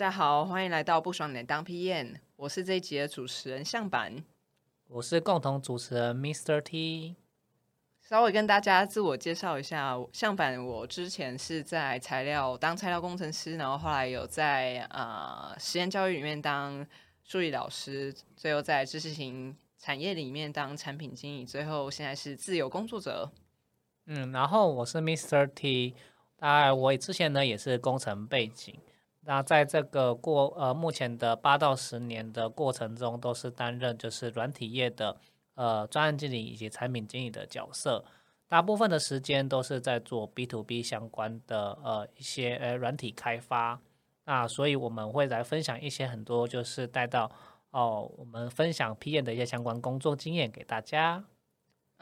[0.00, 4.24] 嗨，大家好，欢迎来到不爽脸当 PM，我是这一集的主持人向板，
[4.88, 6.58] 我是共同主持人 Mr.
[6.62, 7.16] T。
[8.00, 16.86] 稍微跟大家自我介绍一下，向板我之前是在材料当材料工程师，然后后来有在呃实验教育里面当
[17.22, 23.30] 助理老师，最后在知识型产业里面当产品经理，最后现在是自由工作者。
[24.06, 25.46] 嗯，然后我是 Mr.
[25.54, 25.94] T，
[26.38, 28.74] 大概我之前呢也是工程背景，
[29.22, 35.16] 那在这个过呃目前的八到十年的过程中，都是担任就是软体业的。
[35.56, 38.02] 呃，专案经理以及产品经理的角色，
[38.48, 43.78] 大部分的时间都是在做 B to B 相关的呃一些呃软体开发。
[44.24, 47.30] 那所以我们会来分享一些很多，就是带到
[47.72, 51.24] 哦，我们分享 PM 的一些相关工作经验给大家。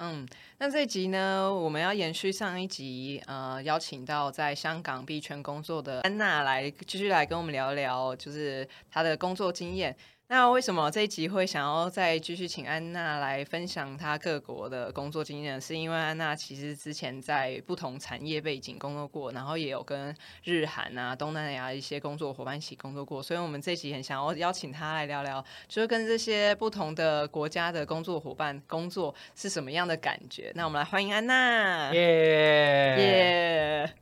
[0.00, 0.24] 嗯，
[0.58, 9.96] 那这一集呢，我们要延续上一集，呃，邀请到在香港币圈工作的安娜来继续来跟我们聊聊，就是她的工作经验。
[10.30, 15.58] 那为什么这一集会想要再继续请安娜来分享她各国的工作经验？
[15.58, 30.52] 是因为安娜其实之前在不同产业背景工作过，然后也有跟日韩啊、东南亚一些工作伙伴一起工作过，所以我们这集很想要邀请她来聊聊，就是跟这些不同的国家的工作伙伴工作是什么样的感觉。
[30.54, 33.94] 那我们来欢迎安娜，耶耶！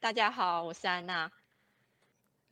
[0.00, 1.30] 大家好，我是安娜。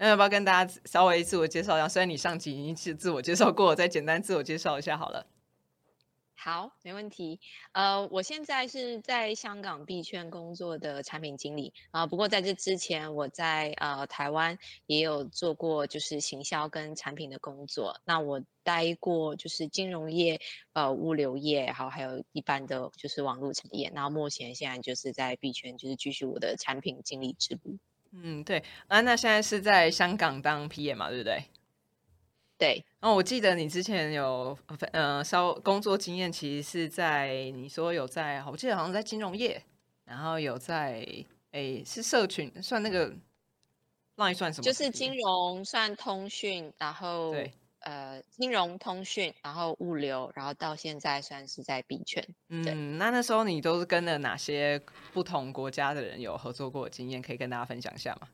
[0.03, 1.87] 那要不要跟大家稍微自我介绍一下？
[1.87, 5.27] 虽然你上集已经是自我介绍过，再简单自我介绍一下好了。
[6.35, 7.39] 好，没问题。
[7.73, 12.07] 呃，我现在是在香港币圈工作的产品经理啊。
[12.07, 18.01] 不过在这之前，我在呃台湾也有做过就是行销跟产品的工作。
[18.07, 20.41] 那我待过就是金融业、
[20.73, 23.93] 呃物流业，好还有一般的就是网络产业。
[23.95, 27.77] 然后目前现在就是在币圈就是继续我的产品经理之路。
[28.13, 31.45] 嗯，对，安娜现在是在香港当 PM 嘛，对不对？
[32.59, 32.85] 对。
[33.01, 34.57] 然后我记得你之前有
[34.93, 39.63] 呃稍工作经验，其实是在你说有在，我记得好像在金融业，
[40.05, 41.07] 然后有在
[41.53, 43.15] 诶是社群算那个
[44.17, 44.65] 那一算什么？
[44.65, 47.53] 就是金融算通讯，然后对。
[47.81, 52.23] 呃，金融通讯，然后物流，然后到现在算是在币圈。
[52.49, 54.81] 嗯，那那时候你都是跟了哪些
[55.15, 58.29] 不同国家的人有合作过经验，可以跟大家分享一下吗？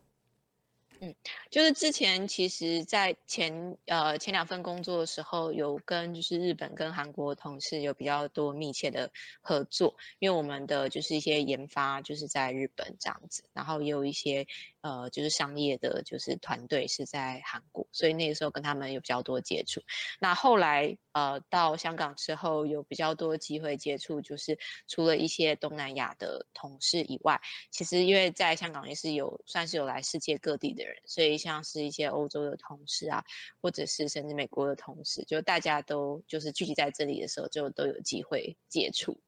[1.00, 1.14] 嗯，
[1.50, 14.46] 就是之前其实，在前呃前两份工作的时候，有跟就是日本跟韩国同事有比较多密切的合作，因为我们的就是一些研发就是在日本这样子，然后也有一些。
[14.86, 19.80] 呃，就是商业的，就是团队是在韩国，所以那个时候跟他们有比较多接触。
[20.20, 27.40] 那后来呃到香港之后，有比较多机会接触，就是除了一些东南亚的同事以外，
[27.72, 33.24] 其实因为在香港也是有算是有来世界各地的人，所以像是一些欧洲的同事啊，
[33.60, 39.20] 或者是甚至美国的同事，就大家都就是聚集在这里的时候，就都有机会接触。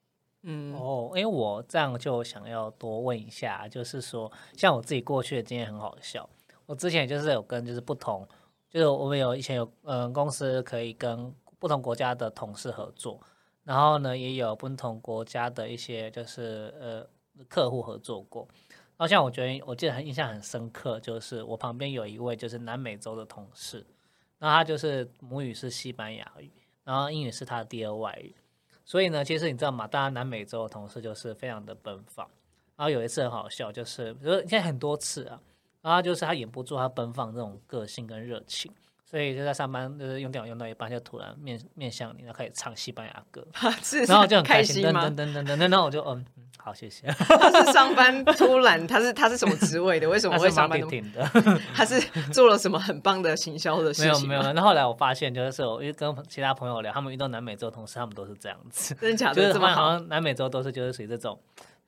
[0.50, 6.26] 嗯哦，因为我这样就想要多问一下，就是说，像我自己过去的经验很好笑。
[6.64, 8.26] 我之前就是有跟就是不同，
[8.70, 13.20] 就是我们有以前有嗯公司可以跟不同国家的同事合作，
[13.62, 17.06] 然后呢也有不同国家的一些就是呃
[17.47, 18.48] 客户合作过。
[18.97, 23.87] 然后像我觉得我记得很印象很深刻，就是我旁边有一位就是南美洲的同事，
[24.38, 26.50] 那他就是母语是西班牙语，
[26.84, 28.34] 然后英语是他的第二外语。
[28.88, 29.87] 所以呢，其实你知道吗？
[29.87, 32.26] 大家南美洲的同事就是非常的奔放，
[32.75, 35.38] 然后有一次很好笑，就是比如现在很多次啊，
[35.82, 38.72] 然后就是他掩不住他奔放这种个性跟热情，
[39.08, 43.46] 所以就在上班就是用电脑用到一半，就突然面面向你，然后开始唱西班牙歌，
[44.06, 46.24] 然后就很开心，噔噔噔噔噔，然后我就嗯。
[46.60, 47.06] 好，谢谢。
[47.06, 50.08] 他是上班突然，他是他是什么职位的？
[50.08, 50.78] 为什么会上班？
[51.12, 51.25] 的，
[51.72, 51.99] 他是
[52.31, 54.28] 做了什么很棒的行销的事情？
[54.28, 54.52] 没有没有。
[54.52, 59.52] 那后来我发现，就是我因为跟其他朋友聊，他们遇到南美洲同事，他们都是这样子，真的假的？
[59.52, 61.38] 就是好像南美洲都是就是属于这种，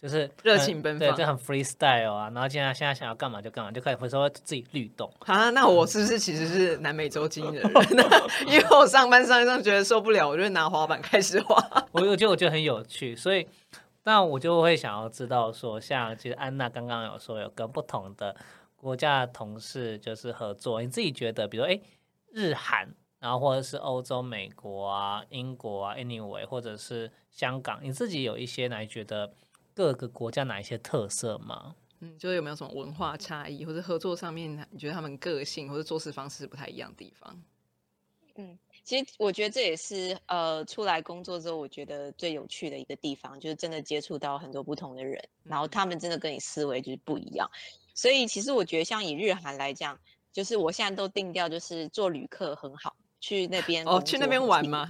[0.02, 2.30] 就是热情奔放，对，就很 freestyle 啊。
[2.34, 5.50] 然后现在现在想要干嘛就干嘛，就可以回收自己律动啊。
[5.50, 7.70] 那我是不是其实是南美洲精的人？
[8.46, 11.56] 因为我上班上一上觉得受不了，我就拿滑板开始滑。
[11.92, 13.46] 我我觉得我觉得很有趣，所以。
[14.02, 18.34] 那我就会想要知道说，像其实安娜刚刚有说有跟不同的
[18.74, 21.78] 国家的同事就是合作，你自己觉得，比如说哎，
[22.32, 22.88] 日韩，
[23.18, 29.30] 然后或者是欧洲、美国啊、英国啊，anyway，或者是香港，你自己有一些哪觉得
[29.80, 31.74] 各个国家哪一些特色吗？
[32.00, 37.42] 嗯，就是有没有什么文化差异，或者合作上面，你觉得他们个性或者做事方式不太一样的地方？
[38.34, 38.58] 嗯。
[38.84, 47.48] 其实我觉得这也是呃，出来工作之后，我觉得最有趣的一个地方，就是真的接触到很多不同的人，然后他们真的跟你思维就是不一样。
[47.94, 49.98] 所以其实我觉得像以日韩来讲，
[50.30, 54.86] 就是我现在都定调就是做旅客很好，去那 边哦，去那边玩吗？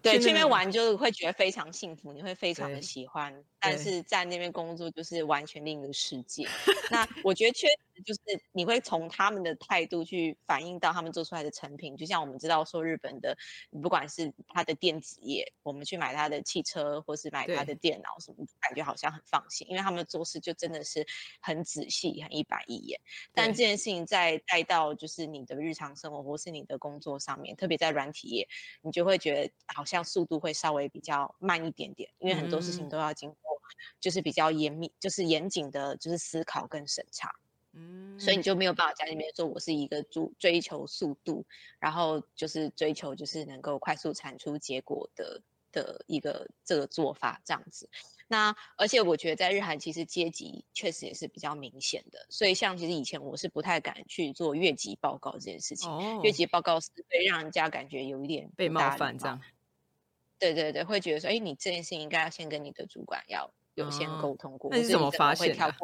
[0.00, 3.44] 对，去那边边玩就会觉得非常幸福，你会非常的喜欢。
[3.62, 6.44] 但是在那边工作就是完全另一个世界。
[6.90, 8.20] 那我觉得确实就是
[8.50, 11.96] 你会从他们的态度去反映到他们做出来的成品。
[11.96, 13.36] 就像我们知道说日本的，
[13.80, 21.06] 不管是它的电子业，我们去买它的汽车或是买它的电脑什么，感觉好像很放心，因为他们做事就真的是
[21.40, 23.00] 很仔细、很一板一眼。
[23.32, 28.48] 但这件事情再带到就是你的日常生活或是你的工作上面，特别在软体业，
[28.82, 33.51] 你就会觉得好像速度会稍微比较慢一点点，因为很多事情嗯都要经过
[34.00, 37.34] 就是比较严密、就是严谨的，就是思考跟审查，
[37.72, 41.44] 嗯，所以你就没有办法在里面说我是一个追追求速度，
[41.78, 45.42] 然后就是追求就是能够快速产出结果的
[45.72, 47.88] 的一个这个做法这样子。
[48.28, 59.38] 那而且我觉得在日韩其实阶级确实也是比较明显的，所以像其实以前我是不太敢去做越级报告这件事情，哦，越级报告是会让人家感觉有一点被冒犯这样，
[60.38, 65.74] 对对对，会觉得说，哎，你这件事情应该要先跟你的主管要有先哦沟通过，那你怎么发现呃，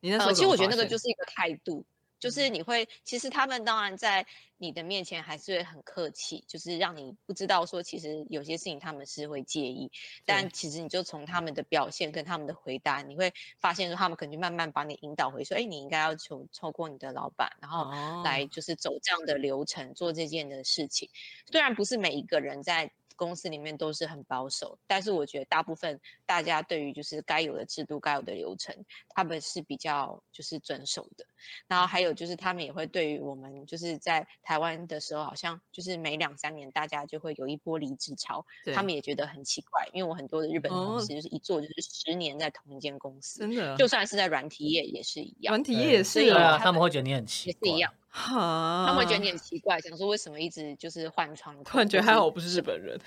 [0.00, 1.84] 你那时候怎其实我觉得那个就是一个态度，
[2.18, 9.90] 就是你会，其实他们当然在你的面前还是会很客气，就是让你不知道说，其实有些事情他们是会介意，
[10.24, 18.22] 但其实你就从他们的表现跟他们的回答，你会发现说，他们可能就慢慢把你引导回说，哎，你应该要求透过你的老板，然后哦。
[18.24, 21.08] 来就是走这样的流程做这件的事情。
[21.50, 28.72] 虽然不是每一个人在公司里面都是很保守，但是我觉得大部分大家对于就是该有的制度、该有的流程，
[29.08, 31.26] 他们是比较就是遵守的。
[31.66, 47.92] 然后还有就是他们也会对于我们就是在台湾的时候，好像就是每两三年大家就会有一波离职潮，他们也觉得很奇怪，因为我很多的日本同哦事就是一做就是十年在同一间公司，真的就算是在软体业也是一样软，体业也是啊，他他们会觉得你很奇怪，也是一样。
[48.08, 52.98] 哈，他们会觉得你很奇怪，想说为什么一直就是换窗口，突然觉得还好我不是日本人，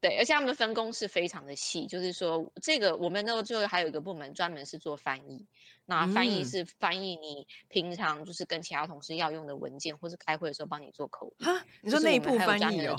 [0.00, 5.46] 对，而且他们的分工是非常的细，就是说这个我们那个就还有一个部门专门是做翻译，
[5.86, 11.44] 那翻译嗯是翻译你平常就是跟其他同事要用的文件，或是开会的时候帮你做口译。
[11.44, 12.96] 哈，你说内部翻译哦，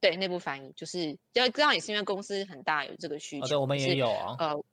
[0.00, 3.46] 对，内部翻译就是，要这样也是因为公司很大有这个需求。
[3.46, 4.64] 哦，对，我们也有啊，呃，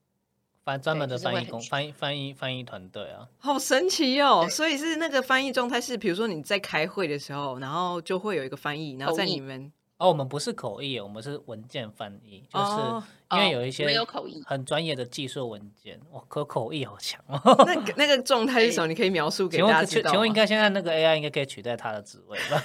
[0.68, 3.26] 翻专门的翻译工、翻译翻译翻译团队啊。
[3.38, 4.46] 好神奇哦！
[4.50, 17.40] 所以是那个翻译状态是，比如说你在开会的时候，然后就会有一个翻译，然后在你们哦，我们不是口译，我们是文件翻译，就是因为有一些没有口译很专业的技术文件，哇，可口译好强哦。
[17.66, 18.88] 那个那个状态是什么？
[18.92, 22.62] 你可以描述给，大家知道请请问，应该现在那个 AI 应该可以取代他的职位吧？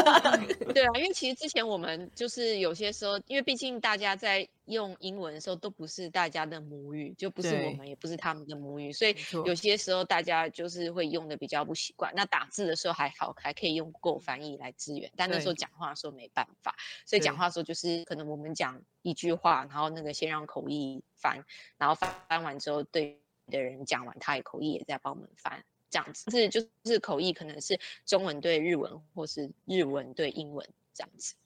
[0.72, 12.12] 对啊，因为其实之前我们就是有些时候，因为毕竟大家在用英文的时候都不是大家的母语，就不是我对们，也不是他们的母语，所以有些时候大家就是会用的比较不习惯。
[12.14, 16.74] 那打字的时候还好，还可以用 Go 翻译来支援，但那时候对讲话的时候没办法，
[17.06, 21.44] 所以讲对话的时候就是可能我们讲一句话，然后那个先让口译翻，
[21.78, 25.64] 然后翻翻完之后对的人讲完，他也口译也在帮我们翻。
[25.88, 31.36] 这样子，是就是口译，可能是中文对日文，或是日文对英文这样子。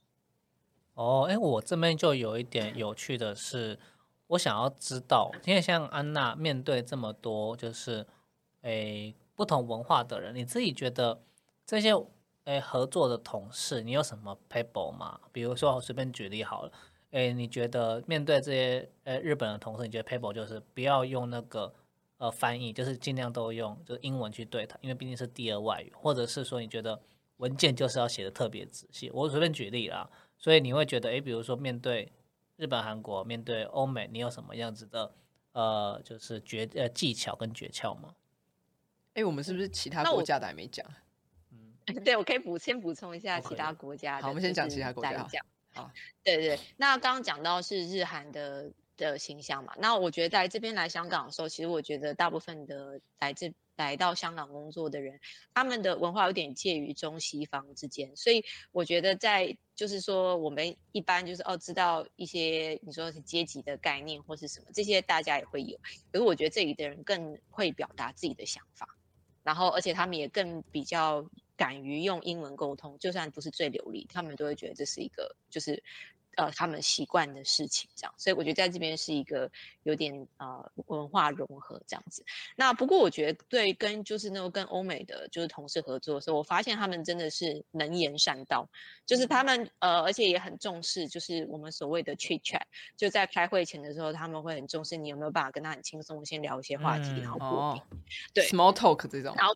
[1.01, 3.79] 哦，哎，我这边就有一点有趣的是，
[4.27, 8.07] 我想要知道，因为像安娜面对这么多就是
[8.61, 11.23] 诶不同文化的人，你自己觉得
[11.65, 11.95] 这些
[12.45, 15.19] 诶合作的同事，你有什么 paper 吗？
[15.33, 16.73] 比如说我随便举例好了，
[17.13, 21.73] 诶，你觉得面对这些呃日本的同事，你觉得 paper 就是不要用那个
[22.19, 27.01] 呃翻译，就是尽量都用就是英文去对谈，因为毕竟是第二外语，或者是说你觉得
[27.39, 29.11] 文件就是要写的特别仔细。
[29.15, 30.07] 我随便举例啦，
[30.41, 32.11] 所以你会觉得，诶，比如说面对
[32.57, 35.15] 日本、韩国，面对欧美，你有什么样子的
[35.53, 38.15] 呃，就是诀呃技巧跟诀窍吗？
[39.15, 40.85] 哎，我们是不是其他国家的还没讲？
[41.53, 44.23] 嗯对，我可以补先补充一下其他国家的。
[44.23, 45.29] 好我们先讲其他国家。
[45.75, 45.91] 好，
[46.25, 55.19] 对 对，对那刚刚讲到是日韩的的形象嘛，那我觉得在这边来香港的时候，其实我觉得大部分的来自来到香港工作的人，
[55.55, 65.77] 他们的文化有点介于中西方之间，所以我觉得在就是说我们一般就是哦知道一些你说是阶级的概念或是什么，这些大家也会有，
[66.13, 68.87] 可是我觉得这里的人更会表达自己的想法。
[69.43, 71.25] 然后而且他们也更比较
[71.57, 75.83] 敢于用英文沟通，就算不是最流利，他们都会觉得这是一个就是
[76.37, 78.15] 呃他们习惯的事情，这样。
[78.17, 79.51] 所以我觉得在这边是一个
[79.83, 82.25] 有点呃文化融合这样子。
[82.57, 88.69] 那不过我觉得对跟就是那种跟欧美的就是同事合作的时候，我发现他们真的是能言善道，
[89.07, 92.63] 就是他们呃而且也很重视，就是我们所谓的 chit chat，
[92.97, 98.01] 就在开会前的时候，他们会很重视你有没有办法跟他很轻松先聊一些话题，然后破冰，
[98.33, 99.55] 对 small talk 这种，然后。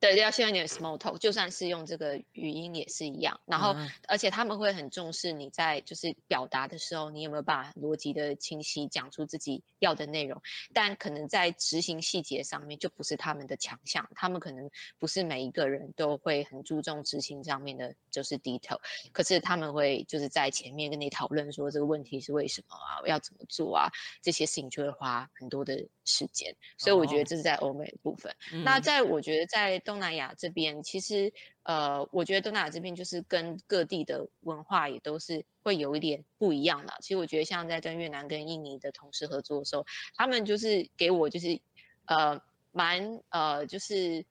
[0.00, 3.40] 对，要先有点 small talk，就算是用这个语音也是一样。
[3.44, 3.74] 然后，
[4.06, 10.40] 而且他们会很重视你在就是表达的时候，你有没有办法逻辑的清晰讲出自己要的内容。
[10.72, 18.78] 但可能在执行细节上面就不是他们的强项，他们可能不是每一个人都会很注重执行上面的，就是 detail。
[19.12, 23.90] 可是他们会就是在前面跟你讨论说这个问题是为什么啊，要怎么做啊，
[24.22, 26.54] 这些事情就会花很多的时间。
[26.76, 28.32] 所以我觉得这是在欧美的部分。
[28.62, 36.92] 那在我觉得在东南亚这边，其实呃，我觉得东南亚这边就是跟各地的文化也都是会有一点不一样的。
[37.00, 41.58] 其实我觉得像在跟越南、跟印尼的同事合作的时候，他们就是给我就是
[42.04, 42.38] 呃
[42.70, 44.26] 蛮呃就是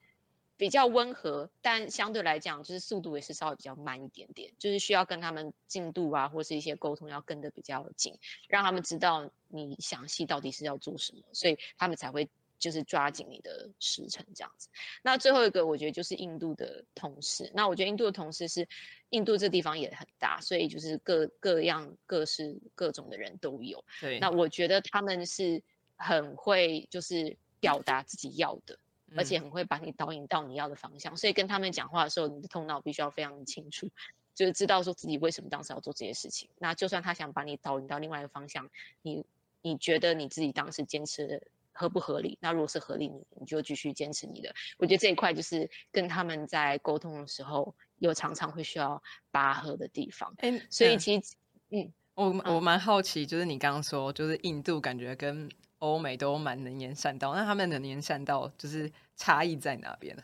[0.58, 8.14] 比较温和，但相对来讲就是速度也是稍微比较慢一点点，就是需要跟他们进度啊或是一些沟通要跟得比较紧，
[8.48, 12.30] 让他们知道你详细到底是要做什么，所以他们才会。
[12.60, 14.70] 就是抓紧你的时辰这样子。
[15.04, 17.52] 那最后一个，我觉得就是印度的同事。
[17.54, 18.68] 那我觉得印度的同事是，
[19.10, 23.84] 印度这地方也很大，所以就是各各样各式各种的人都有。
[24.02, 24.20] 对。
[24.20, 25.62] 那我觉得他们是
[25.96, 28.78] 很会就是表达自己要的，
[29.16, 31.16] 而且很会把你导引到你要的方向。
[31.16, 33.90] 所以跟他们讲话的时候，你的头脑必须要非常的清楚，
[34.34, 36.50] 就是知道说自己为什么当时要做这些事情。
[36.58, 38.70] 那就算他想把你导引到另外一个方向，
[39.04, 39.26] 你
[39.62, 41.52] 你觉得你自己当时坚持。
[41.78, 42.38] 合不合理？
[42.42, 44.54] 那如果是合理，你你就继续坚持你的。
[44.78, 50.34] 我觉得这一块就是跟他们在沟通的时候，有常常会需要拔河的地方。
[50.40, 51.36] 嗯，所以其实，
[51.70, 60.24] 嗯，我我蛮好奇，就是你刚刚说，就是印度感觉跟欧美都蛮能言善道，那他们的能言善道就是差异在哪边呢？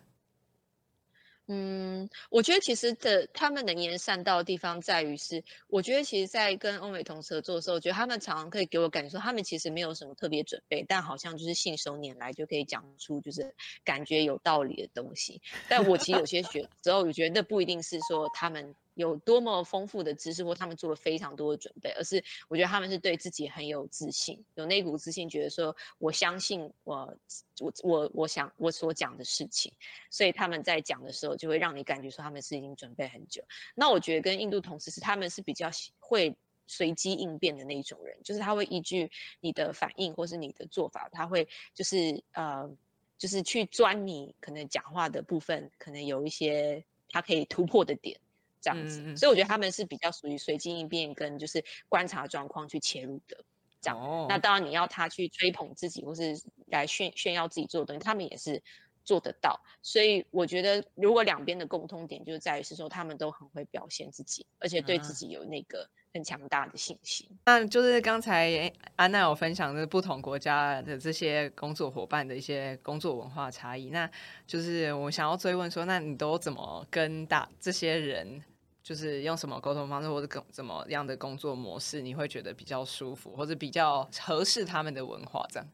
[1.47, 15.41] 嗯，我觉得其实的他们能言善道的地方在于是，我觉得其实，在跟欧美同事合作的时候，我觉得他们常常可以给我感觉说，他们其实没有什么特别准备，但好像就是信手拈来就可以讲出就是感觉有道理的东西。
[15.67, 18.73] 但我其实有些学之后，我觉得那不一定是说他们。
[18.95, 27.17] 有多么丰富的知识，或他们做了非常多的准备，而是我觉得他们是对自己很有自信，有那股自信，觉得说我相信我，
[27.59, 29.73] 我我我想我所讲的事情，
[30.09, 33.43] 所以他们在讲的时候就会让你感觉说他们是已经准备很久。
[33.73, 35.69] 那我觉得跟印度同事是他们是比较
[35.99, 36.35] 会
[36.67, 39.09] 随机应变的那一种人，就是他会依据
[39.39, 42.69] 你的反应或是你的做法，他会就是呃
[43.17, 48.19] 就是去钻你可能讲话的部分，可能有一些他可以突破的点。
[48.63, 53.37] 这样子，所以我觉得他们是比较属于随机应变跟就是观察状况去切入的，
[53.81, 54.25] 这样。
[54.29, 58.63] 那当然你要他去吹捧自己或是来炫炫耀自己做的东西，他们也是
[59.03, 59.59] 做得到。
[59.81, 67.27] 所以我觉得如果两边的共通点就是在于是说他们都很会表现自己，而且对自己有那个很强大的信心。
[67.45, 74.09] 那就是刚才安娜有分享的不同国家的这些工作伙伴的一些工作文化差异，那
[74.47, 78.41] 就是我想要追问说，那你都怎么跟大这些人？
[78.83, 85.67] 就是用什么沟通方式，或者怎么样的工作模式，你会觉得比较舒服，或者比较合适他们的文化这样。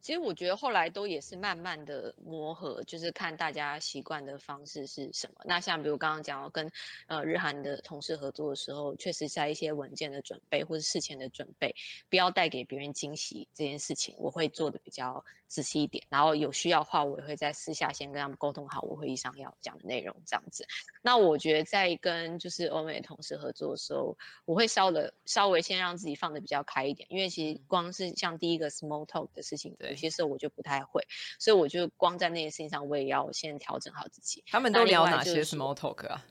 [0.00, 5.34] 其实我觉得后来都也是慢慢的磨合，就是看大家习惯的方式是什么。
[5.44, 6.70] 那像比如刚刚讲，跟
[7.08, 11.74] 呃日韩的同事合作的时候，确实在一些文件的准备或者事前的准备，
[12.08, 16.04] 不要带给别人惊喜这件事情，我会做的比较仔细一点。
[16.08, 20.66] 然后有需要的话，我也会在私下先跟他们沟通好我会议上要讲的内容这样子。
[21.02, 29.74] 那我觉得在跟就是欧美同事合作的时候，我会稍的稍微先让自己放的比较开一点，因为其实光是像第一个 small talk 的事情。
[29.80, 31.02] 有些时候我就不太会，
[31.38, 34.44] 所以我就光在那些事情上，我也要先调整好自己。
[34.46, 36.24] 他们都聊哪些 small talk 啊？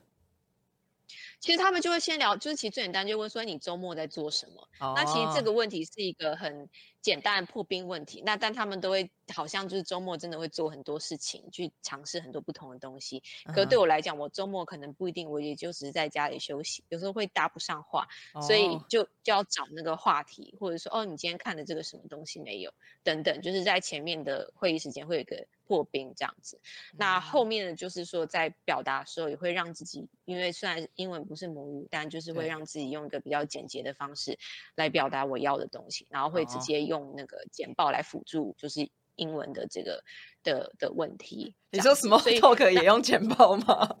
[1.40, 4.68] 其实他们就会先聊，就是其实最简单就问说你周末在做什么。
[4.94, 6.68] 那其实这个问题是一个很
[7.00, 8.22] 简单的破冰问题。
[8.26, 13.22] 那但他们都会好像就是周末真的会做很多事情，去尝试很多不同的东西。
[13.54, 18.06] 可对我来讲，我周末可能不一定，我也就只是在家里休息，有时候会搭不上话，
[18.42, 22.72] 所以就就要找那个话题，或者说哦，你今天看的这个什么东西没有？
[23.04, 25.46] 等等，就是在前面的会议时间会有一个。
[25.68, 26.58] 破冰这样子，
[26.96, 34.38] 那后面的，就是说在表达的时候也会让自己，因为虽然英文不是母语，但就是会让自己用一个比较简洁的方式
[34.74, 40.02] 来表达我要的东西，然后会直接用那个简报来辅助，就是英文的这个
[40.42, 41.54] 的的问题。
[41.70, 43.96] 你说什么 talk 也用简报吗？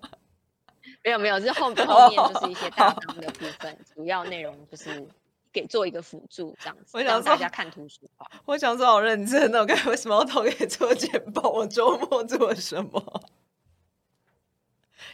[1.04, 5.06] 没有没有，是后后 面就是一些大纲的部分，主要内容就是
[5.52, 8.30] 给做一个辅助这样子，我想说让大家看图书化。
[8.44, 11.50] 我想说好认真哦， 该为什么要投给做简报？
[11.50, 13.22] 我周末做了什么？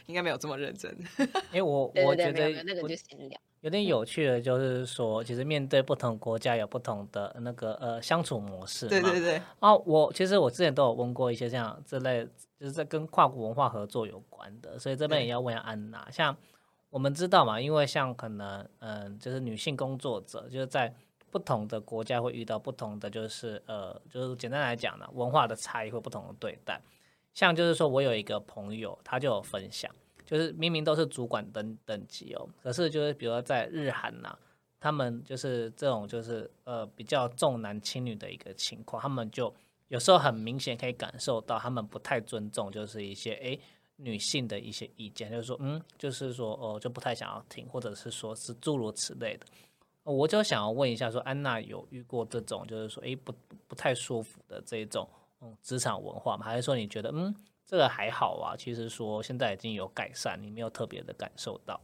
[0.07, 0.95] 应该没有这么认真。
[1.51, 3.39] 因为我我觉得有没有，那个就闲聊。
[3.61, 8.89] 有点有趣的，就是说，其实面对不同国家有不同的那个呃相处模式嘛。
[8.91, 12.23] 对对对，啊，我其实我之前都有问过一些这样这类，
[12.59, 16.07] 就是在跟跨国文化合作有关的，所以这边也要问一下安娜。
[16.11, 16.37] 像
[16.95, 20.95] 我们知道嘛，因为像可能嗯，就是女性工作者，就是在
[21.29, 26.81] 不同的国家会遇到不同的，就是呃，就是简单来讲呢，文化的差异会不同的对待。
[27.33, 29.93] 像就是说我有一个朋友，他就有分享，
[30.25, 34.33] 就是明明都是主管等等级哦，可是就是比如说在日韩呐、
[34.79, 39.53] 他们就是这种就是呃比较重男轻女的一个情况，他们就
[39.89, 43.59] 有时候很明显可以感受到他们不太尊重，就是一些诶
[43.97, 49.45] 女性的一些意见，就是说嗯，就是说哦就不太想要听，或者是说是诸如此类的。
[50.03, 53.33] 我就想要问一下，说安娜有遇过这种就是说诶不
[53.67, 55.09] 不太舒服的这种
[55.41, 56.45] 嗯职场文化吗？
[56.45, 57.33] 还是说你觉得嗯
[57.65, 58.55] 这个还好啊？
[58.55, 61.81] 其实说现在已经有改善，你没有特别的感受到。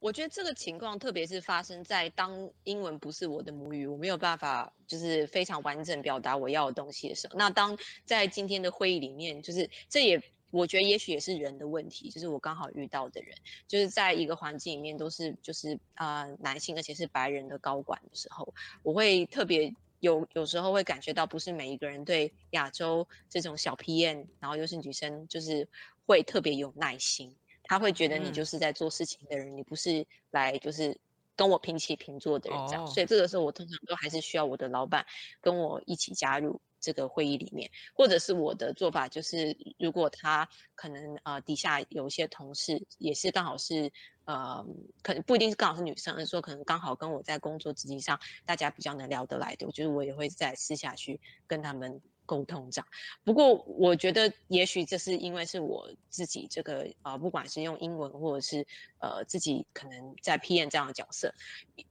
[0.00, 13.36] 我觉得这个情况，特别是发生在当英文不是我的母语，我没有办法就是非常完整表达我要的东西的时候，那当在今天的会议里面，就是这也我觉得也许也是人的问题，就是我刚好遇到的人，
[13.68, 18.52] 就是在一个环境里面都是就是啊、男性，而且是白人的高管的时候，
[18.82, 19.72] 我会特别。
[20.00, 25.68] 有有时候会感觉到，不是每一个人对亚洲这种小 PM，然后又是女生，就是
[26.06, 27.36] 会特别有耐心。
[27.70, 28.32] 他会觉得你嗯。
[28.32, 30.98] 就是在做事情的人，你不是来就是
[31.36, 32.82] 跟我平起平坐的人这样。
[32.84, 32.86] 哦。
[32.88, 35.06] 所以这个时候，我通常都还是需要我的老板
[35.40, 43.92] 跟我一起加入这个会议里面，或者是我的做法就是，如果他可能呃底下有一些同事也是刚好是
[44.24, 44.66] 呃，
[45.02, 52.00] 可能不一定是刚好是女生，而是说可能刚好跟我在工作职级上大家比较能聊得来的，我觉得我也会在私下去跟他们
[52.30, 52.86] 沟通这样。
[53.24, 58.64] 不过我觉得，也许这是因为是我自己这个呃，不管是用英文或者是
[59.00, 61.34] 呃自己可能在 PM 这样的角色，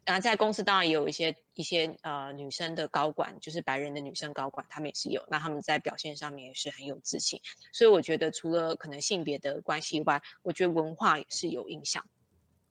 [0.05, 7.41] 啊，在公司当然也有一些一些呃女生的高管，就是白人的女生高管，她们也是有，那她们在表现上面也是很有自信，
[7.73, 12.05] 所以我觉得除了可能性别的关系以外，我觉得文化也是有影响。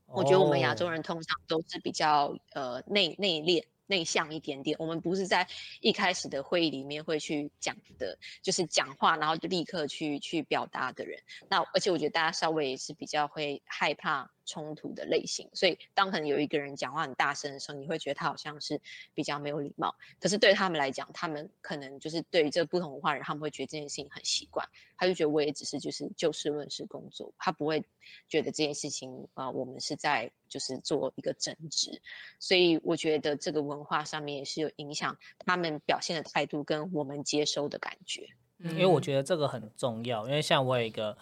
[0.06, 4.76] 我觉得我们亚洲哦人通常都是比较呃内内敛、内向一点点。
[4.78, 5.44] 我们不是在
[5.80, 11.20] 一开始的会议里面会去讲的，就是讲话然后就立刻去去表达的人。
[11.50, 18.80] 那而且我觉得大家稍微也是比较会害怕冲突的类型，所以当可能有一个人讲话很大声的时候，你会觉得他好像是
[19.12, 19.94] 比较没有礼貌。
[20.18, 27.84] 可是对他们来讲，他们可能就是对于这不同文化人，他们会觉得这件事情很习惯，他就觉得我也只是就是就事论事工作，他不会
[28.26, 32.00] 觉得这件事情啊、呃我们是在就是做一个争执，
[32.38, 38.26] 所以我觉得这个文化上面也是有影响他们表现的态度跟我们接收的感觉。
[38.60, 41.16] 嗯因为我觉得这个很重要，因为像我有一个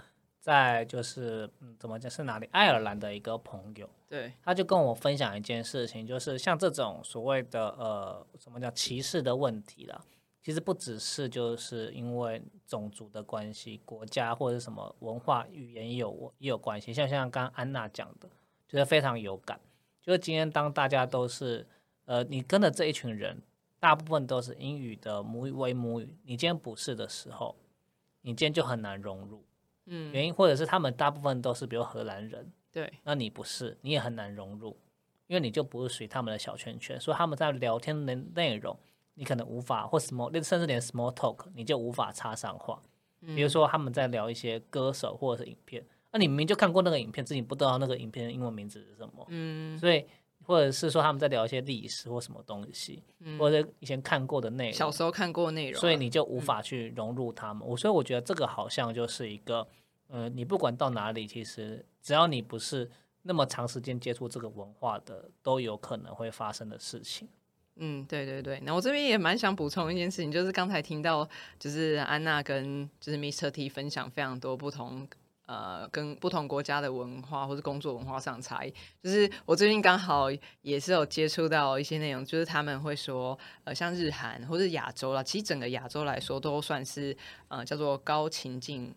[0.46, 10.00] 在就是嗯怎么讲是哪里爱尔兰的一个朋友，对，他就跟我分享一件事情，就是像这种所谓的呃什么叫歧视的问题啦，
[10.40, 18.28] 其实不只是就是因为种族的关系、国家或者什么文化语言也有也有关系，像像刚刚安娜讲的，
[18.68, 19.60] 就是非常有感，
[20.00, 21.66] 就是今天当大家都是
[22.04, 23.42] 呃你跟的这一群人。
[23.78, 27.54] 大部分都是英语的母语为母语，你今天不是的时候，
[28.22, 29.44] 你今天就很难融入。
[29.86, 34.76] 嗯，原因或者是他们大部分都是比如荷兰人，对，那你不是，你也很难融入，
[35.26, 38.78] 因为你就不是属于他们的小圈圈，所以他们在聊天的内容，
[39.14, 42.80] 你可能无法或 small，甚至连 small talk 你就无法插上话。
[43.20, 50.04] 比如说他们在聊一些歌手或者是影片，那、你明明就看过那个影片，自己不知道那个影片的英文名字是什么，嗯，所以
[50.46, 57.66] 或者是说他们在聊一些历史或什么东西，嗯或者以前看过的内容，小时候看过内容啊，所以你就无法去融入他们。
[57.66, 59.66] 我所以我觉得这个好像就是一个，
[60.06, 62.88] 呃，你不管到哪里，其实只要你不是
[63.22, 67.28] 那么长时间接触这个文化的，都有可能会发生的事情。
[67.78, 71.28] 嗯，对对对，那我这边也蛮想补充一件事情，就是刚才听到，
[71.58, 73.50] 就是安娜跟就是 Mr.
[73.50, 75.06] T 分享非常多不同
[75.46, 78.74] 呃跟不同国家的文化或是工作文化上差异。
[79.02, 80.26] 就是我最近刚好
[80.62, 87.16] 也是有接触到一些内容，就是他们会说，呃，像日韩或是亚洲啦，其实整个亚洲来说都算是
[87.48, 88.94] 呃叫做高情境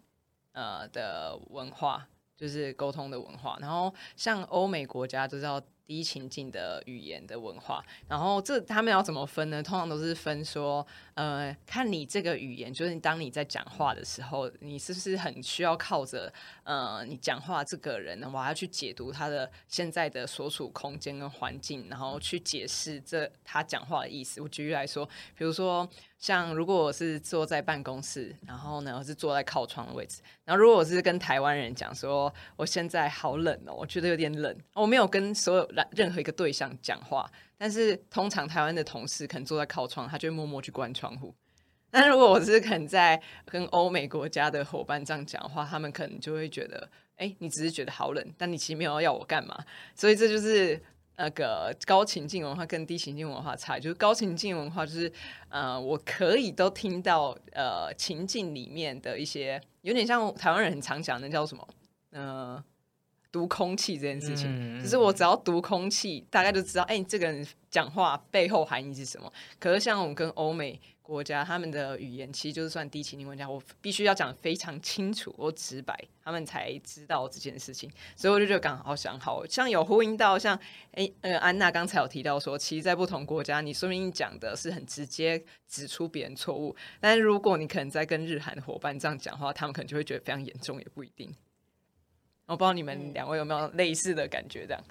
[0.53, 3.57] 呃的文化，就是沟通的文化。
[3.61, 7.83] 然后像欧美国家就知道低情境的语言的文化。
[8.07, 9.63] 然后这他们要怎么分呢？
[9.63, 16.31] 通常都是分说，呃，看你这个语言，就是当你在讲话的时候，你是不是很需要靠着
[16.63, 24.39] 呃你讲话这个人，我还要去解读他的现在的所处空间跟环境，然后去解释这他讲话的意思。
[24.39, 25.03] 我举例来说，
[25.35, 25.89] 比如说。
[26.19, 41.33] 像如果我是坐在办公室，然后呢我是坐在靠窗的位置，然后如果我是跟台湾人讲说我现在好冷哦，我觉得有点冷，我没有跟所有任何一个对象讲话，但是通常台湾的同事可能坐在靠窗，他就会默默去关窗户。
[41.91, 49.57] 但如果我是肯在跟欧美国家的伙伴这样讲话，他们可能就会觉得，哎，你只是觉得好冷，但你其实没有要我干嘛，
[49.95, 50.81] 所以这就是。
[51.21, 55.11] 那个高情境文化跟低情境文化差，就是高情境文化就是
[55.49, 61.67] 呃，我可以都听到呃情境里面的一些，有点像台湾人很常讲的叫什么，
[62.11, 62.63] 呃，
[63.31, 69.31] 读空气这件事情，就是我只要读空气，大概就知道，哎，这个人讲话背后含义是什么。
[69.59, 70.79] 可是像我们跟欧美。
[71.09, 77.89] 国家他们的语言其实就是算低情境国家，我必须要讲非常清楚我直白，他们才知道这件事情。
[78.15, 80.55] 所以我就觉得刚好想，好像有呼应到像
[80.91, 91.33] 诶呃安娜刚才有提到说，其实，在不同国家，你说明讲的是很直接指出别人错误，但是如果你可能在跟日韩的伙伴这样讲话，他们可能就会觉得非常严重，也不一定。
[92.49, 94.83] 我不知道你们两位有没有类似的感觉，这样。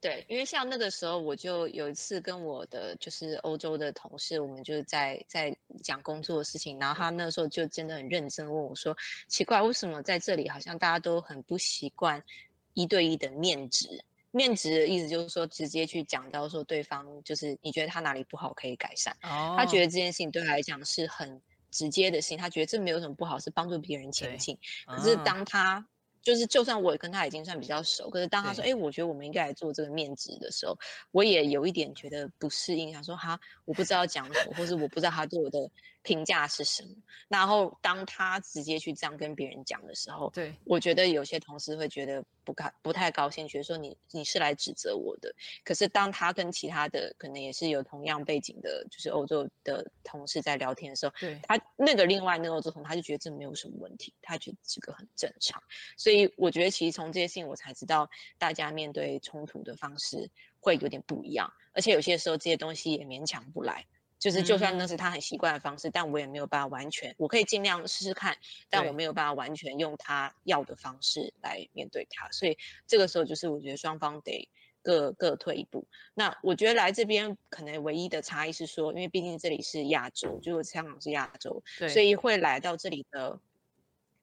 [0.00, 12.22] 对，因为像那个时候，我就有一次跟我的就是欧洲的同事，我们就是在在讲工作的事情，然后他那时候就真的很认真问我说：“奇怪，为什么在这里好像大家都很不习惯
[12.74, 14.04] 一对一的面值？
[14.30, 21.40] 面值的意思就是说直接去讲到说对方就是你觉得他哪里不好可以改善，哦他觉得这件事情对他来讲是很
[21.70, 24.58] 直接的事情，他觉得这没有什么不好，是帮助别人前进。
[24.86, 25.84] 可是当他
[26.26, 30.76] 就是，就算我跟他已经算比较熟，可是当他说“哎，我觉得我们应该来做这个面值的时候，
[31.12, 35.70] 我也有一点觉得不适应，想说“哈，我不知道讲什么，或是我不知道他对我的
[36.06, 36.88] 评价是什么。”
[37.28, 42.24] 然后当他直接去这样跟别人讲的时候，对我觉得有些同事会觉得。
[42.46, 45.34] 不高不太高兴，觉得说你你是来指责我的。
[45.64, 55.60] 可是当他跟其他的可能也是有同样背景的，就是欧洲的同事在聊天的时候，对他那个另外那个欧洲同，他就觉得这没有什么问题，他觉得这个很正常。
[55.96, 63.84] 所以我觉得其实从这些事情我才知道，大家面对冲突的方式会有点不一样，而且有些时候这些东西也勉强不来。
[64.18, 68.36] 就是，就算那是他很习惯的方式，但我也没有办法完全，我可以尽量试试看，
[68.70, 72.28] 但我没有办法完全用他要的方式来面对他。
[72.30, 74.48] 所以这个时候，就是我觉得双方得
[74.82, 75.86] 各各退一步。
[76.14, 83.38] 那我觉得来这边可能唯一的差异是说，因为毕竟这里是亚洲，就是香港是亚洲，所以会来到这里的。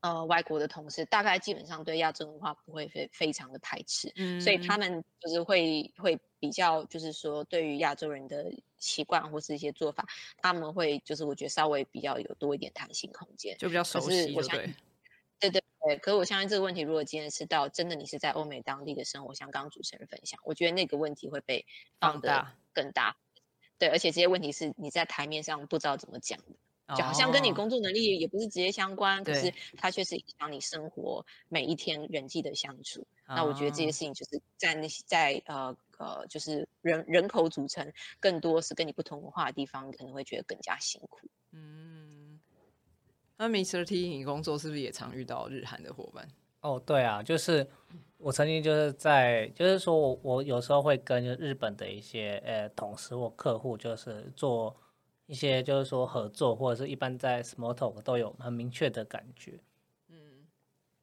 [0.04, 10.06] 呃，外国的同事大概基本上对亚洲文化不会非非常的排斥，嗯，所以他们就是会会比较，就是说对于亚洲人的习惯或是一些做法，
[10.39, 14.34] 他们会就是我觉得稍微比较有多一点弹性空间，就比较熟悉，
[15.39, 15.98] 对对对对。
[16.00, 21.66] 可是我相信这个问题，如果今天是到真的你是在欧美当地的生活，像刚刚主持人分享，我觉得那个问题会被
[22.02, 23.16] 放大更大，
[23.78, 26.58] 对，而且这些问题是你在台面上不知道怎么讲的。
[26.89, 33.08] 就好像跟你工作能力也不是直接相关，可是它却是影响你生活每一天人际的相处。
[33.26, 41.26] 那我觉得这些事情就是在那些在呃呃，就是人人口组成更多是跟你不同文化的地方，可能会觉得更加辛苦。
[41.52, 42.38] 嗯，
[43.38, 46.28] 那 Mr T，你工作是不是也常遇到日韩的伙伴？
[46.60, 47.65] 哦，对啊，就是
[48.17, 54.76] 我曾经就是在，就是说我我有时候会跟日本的一些呃同事或客户，就是做。
[55.25, 59.59] 一些就是说合作或者是一般在 small talk 都有很明确的感觉，
[60.09, 60.45] 嗯，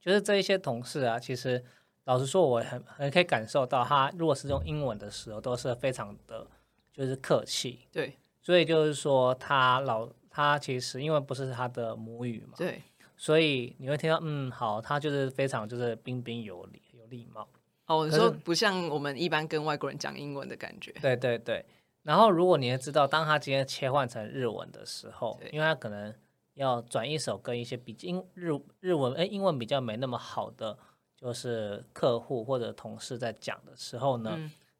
[0.00, 1.64] 就是这一些同事啊，其实
[2.04, 6.46] 老实说，我很很可以感受到，他如果是用英文的时候，都是非常的，
[6.92, 12.82] 就是客气，对，所以就是说他老他其实因为不是他的母语嘛，对，
[13.16, 17.48] 所以你会听到嗯好，他就是非常就是彬彬有礼有礼貌，
[17.86, 21.64] 哦，你说不像我们一般跟外国人讲英文的感觉，对对对。
[22.02, 26.14] 然后，如果你也知道，当他今天切换成日文的时候，因为他可能
[26.54, 30.78] 要转一首跟一些比英日日文哎英文比较没那么好的
[31.14, 34.34] 就是客户或者同事在讲的时候呢，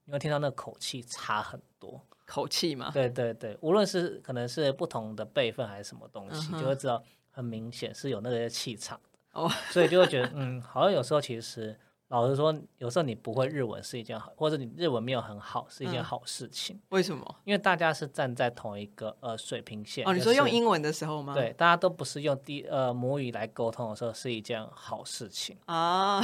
[0.04, 2.90] 你会听到那口气差很多，口气嘛？
[2.90, 11.78] 对对对，无论是可能是不同的辈分还是什么东西，就会知道很明显是有那个气场的哦，所以就会觉得嗯，好像有时候其实。
[12.10, 16.76] 老实说，有时候你不会日文是一件好，或者你日文没有很好是一件好事情。
[16.88, 17.36] 为什么？
[17.44, 20.04] 因为大家是站在同一个呃水平线。
[20.06, 21.34] 哦，你说用英文的时候吗？
[21.34, 26.20] 对，大家都不是用第呃母语来沟通的时候是一件好事情啊。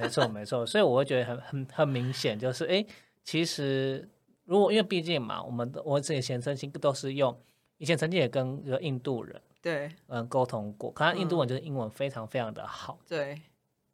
[0.00, 2.82] 没错没错，所以我会觉得很很很明显，就是哎，
[3.22, 4.08] 其实
[4.46, 7.38] 如果因为毕竟嘛，我们的我自己前曾经都是用，
[7.76, 13.38] 以前曾经也跟一个印度人对嗯沟通过，可能印度人就是英文非常非常的好，对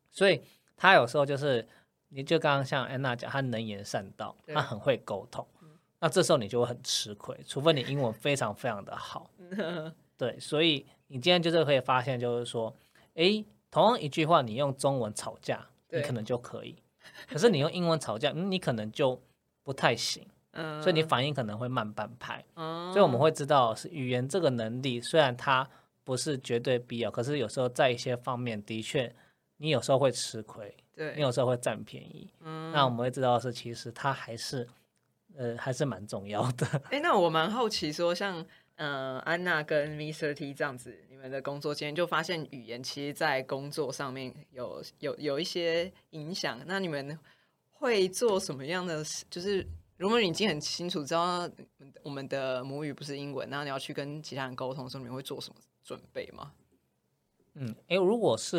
[0.09, 0.41] 所以
[0.77, 1.67] 他有时候就是，
[2.09, 4.55] 你就刚刚像安娜讲，他能言善道，对。
[4.55, 5.47] 他很会沟通，
[6.01, 9.31] 那这时候你就会很吃亏，除非你英文非常非常的好。
[10.19, 12.75] 对，所以你今天就是可以发现，就是说，
[13.15, 16.77] 诶，同样一句话，你用中文吵架，你可能就可以，
[17.29, 19.21] 可是你用英文吵架，嗯你可能就
[19.63, 22.45] 不太行，嗯，所以你反应可能会慢半拍。
[22.55, 25.69] 嗯，所以我们会知道，是语言这个能力，虽然它
[26.05, 29.15] 不是绝对必要，可是有时候在一些方面，的确，
[29.63, 32.29] 你有时候会吃亏，对，你有时候会占便宜。
[32.41, 34.69] 嗯那我们会知道是其实它还是，
[35.37, 36.67] 呃，还是蛮重要的。
[36.91, 38.45] 哎、那我蛮好奇说，像
[38.75, 40.35] 呃安娜跟 Mr.
[40.35, 46.61] T 这样子，你们的工作经验就发现语言其实，在工作上面有有有一些影响。
[46.67, 47.17] 那你们
[47.71, 49.25] 会做什么样的事？
[49.31, 49.65] 就是
[49.97, 51.49] 如果你已经很清楚知道
[52.03, 56.53] 我们的母语不是英文，那你要去跟其他人沟通的时候，你们会做什么准备吗？
[57.55, 58.59] 嗯，诶，如果是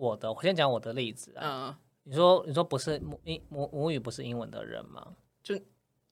[0.00, 1.68] 我的，我先讲我的例子啊。
[1.68, 5.06] 嗯、你说，你说不是母英母母语不是英文的人吗？
[5.42, 5.54] 就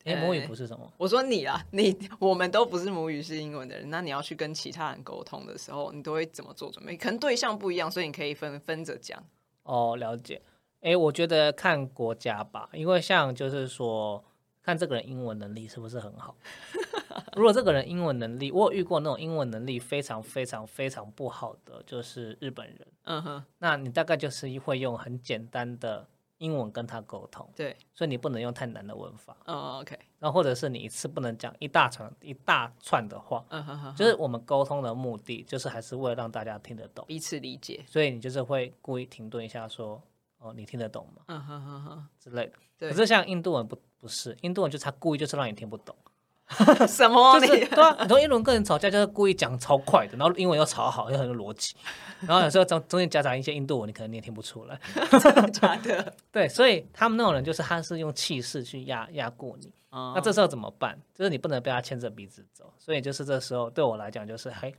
[0.04, 0.92] 哎，母语呃不是什么？
[0.98, 6.96] 我说你啊， 你我们都不是母语是英文的人，那你要去跟其他人沟通的时候，你都会怎么做准备？
[6.96, 9.22] 可能对象不一样，所以你可以分分着讲。
[9.62, 10.40] 哦，了解。
[10.80, 14.22] 哎，我觉得看国家吧，因为像就是说，
[14.62, 16.36] 看这个人英文能力是不是很好。
[17.34, 22.86] 如果这个人英文能力，我有遇过那种英文能力非常非常非常不好的，就是日本人。
[23.04, 26.06] 嗯哼，那你大概就是会用很简单的
[26.38, 37.84] 英文跟他沟通，对，所以你不能用太难的文法，嗯，OK，然后或者是你一次不能讲一大串一大串的话，嗯哼哼，就是我们沟通的目的就是还是为了让大家听得懂，彼此理解。
[37.88, 40.00] 所以你就是会故意停顿一下说，
[40.38, 42.52] 哦，你听得懂吗嗯哼哼哼，之类的。
[42.78, 45.96] 对可是像印度文不不是，印度文就是他故意就是让你听不懂，
[46.88, 47.38] 什么？
[47.40, 51.74] 就是你对啊，很多英文跟人吵架就是故意讲超快的，然后英文又吵好，又很有逻辑，
[52.26, 54.80] 然后有时候中中间夹杂一些印度文，你可能你也听不出来。
[55.52, 56.14] 假的？
[56.32, 60.98] 对，所以他们那种人就是他是用气势去压压过你，那那这时候怎么办？
[61.14, 64.74] 就是你不能被他牵着鼻子走，所以就是这时候对我来讲就是，嘿，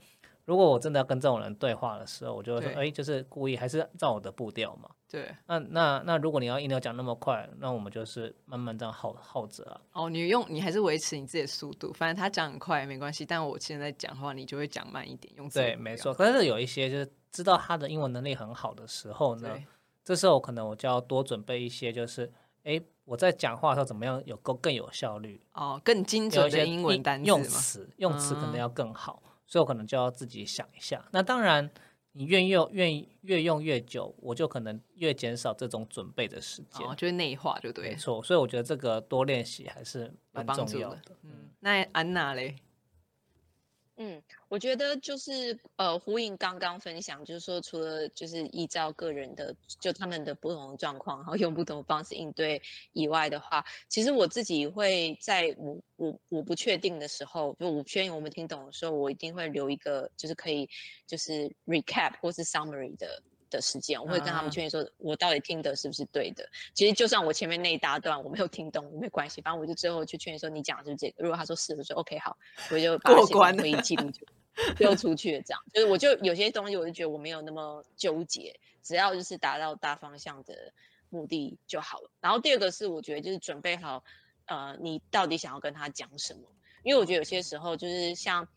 [0.50, 4.90] 如果我真的要跟这种人对话的时候，我就会说，对哎，就是故意还是照我的步调嘛。
[5.08, 9.80] 对那那那如果你要硬要讲那么快，那我们就是慢慢这样耗耗着啊。
[9.92, 16.12] 哦，你用你还是维持你自己的速度，反正他讲很快没关系，但我现在讲话，你就会讲慢一点，用字对，没错。
[16.18, 19.56] 但是有一些就是知道他的英文能力很好的时候呢，
[20.04, 22.28] 这时候可能我就要多准备一些，就是
[22.64, 27.42] 哎，我在讲话的时候怎么样有够更有效率，哦，更精准的英文单词用。
[27.44, 31.04] 词，用词可能嗯要更好，所以我可能就要自己想一下。
[31.10, 31.68] 那当然，
[32.12, 36.86] 你愿用愿意越用越久，我就可能越减少这种准备的时间。
[36.86, 41.02] 哦，就是内化就对，没错，所以我觉得这个多练习还是蛮帮助的重要的。。
[41.24, 42.54] 嗯，那安娜嘞？
[43.96, 52.60] 嗯，我觉得就是呃，呼应刚刚分享，就是说，除了就是依照个人的就他们的不同的状况，然后用不同的方式应对
[52.92, 60.68] 以外的话，其实我自己会在我我我不确定的时候，就我不确定我们听懂的时候，我一定会留一个就是可以
[61.06, 66.48] 就是 recap 或是 summary 的的时间，我会跟他啊们确认说，我到底听的是不是对的。
[66.72, 71.24] 其实就算我前面那一大段我没有听懂，没关系，反正我就最后去确认说你讲的是不是这个。
[71.24, 72.36] 如果他说是，我就说 OK 好，
[72.70, 74.24] 我就把过关会议记录就
[74.78, 75.42] 丢出去了。
[75.42, 80.72] 这样就是我就有些东西我就觉得我没有那么纠结，只要就是达到大方向的
[81.08, 82.10] 目的就好了。
[82.20, 84.02] 然后第二个是我觉得就是准备好，
[84.46, 86.42] 呃，你到底想要跟他讲什么？
[86.82, 88.48] 因为我觉得有些时候就是像。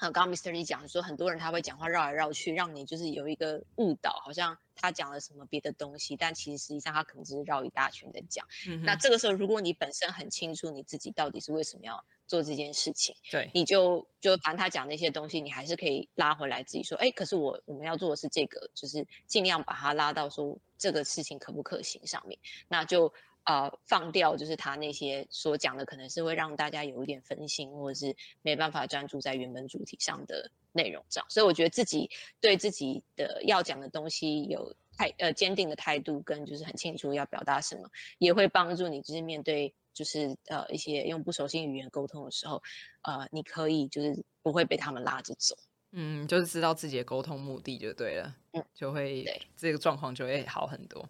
[0.00, 0.50] 呃，刚刚 Mr.
[0.50, 8.46] Lee 讲说，很多人他会讲话绕来绕去，让你就是有一个误导，好像他讲了什么别的东西，但其实实际上他可能只是绕一大圈在讲。
[8.66, 23.12] 嗯那这个时候，如果你本身很清楚你自己到底是为什么要做这件事情，对，你就就反正他讲那些东西，你还是可以拉回来自己说，哎，可是我我们要做的是这个，就是尽量把它拉到说这个事情可不可行上面，那就
[23.44, 31.24] 呃放掉就是他那些所讲的，可能是会让大家有一点分心，或者是没办法专注在原本主题上的内容上。
[31.28, 42.62] 所以我觉得自己对自己的要讲的东西有态呃坚定的态度，跟就是很清楚要表达什么，也会帮助你就是面对就是呃一些用不熟悉语言沟通的时候，
[43.02, 45.56] 呃你可以就是不会被他们拉着走。
[45.92, 51.08] 嗯，就是知道自己的沟通目的就对了，嗯，就会对这个状况就会好很多。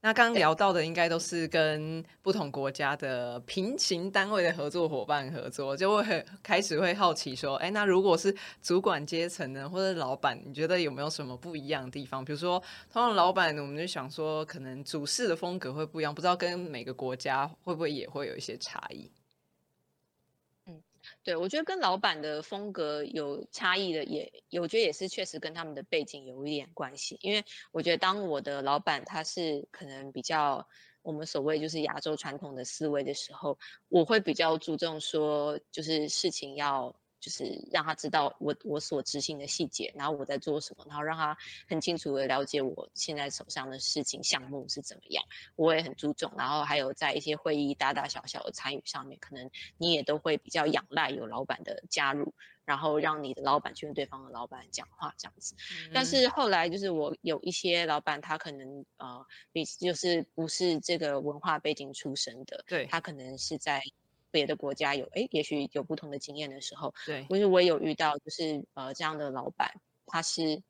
[0.00, 8.32] 那刚刚聊到的应该都是跟不同国家的平行单位的合作伙伴合作，就会很开始会好奇说，哎，那如果是
[8.62, 12.24] 主管阶层呢，或者老板，你觉得有没有什么不一样的地方？
[12.24, 19.10] 比如说，通常老板，我们就想说，可能主事的风格会不一样，不知道跟每个国家会不会也会有一些差异。
[21.28, 27.18] 对，我觉得跟老板的风格有差异的，也我觉得也是确实跟他们的背景有一点关系。
[27.20, 30.66] 因为我觉得当我的老板他是可能比较
[31.02, 33.58] 我们所谓就是亚洲传统的思维的时候，
[33.90, 36.98] 我会比较注重说，就是事情要。
[37.20, 41.36] 就是让他知道我我所执行的细节，然后我在做什么，然后让他
[41.68, 45.24] 很清楚的了解我现在手上的事情项目是怎么样，
[45.56, 46.32] 我也很注重。
[46.36, 52.32] 然后还有在一些会议大大小小的参与上面，可能你也都会比较仰赖有老板的加入，
[52.64, 55.54] 然后让你的老板去跟对方的老板讲话这样子。
[55.92, 63.82] 但是后来就是我有一些老板，他可能呃比就是不是这个文化背景出身的，对他可能是在。
[64.30, 69.72] 别的国家有哎，也许有不同的经验的时候，对，或是我也有遇到，就是呃这样的老板，
[70.06, 70.62] 他是，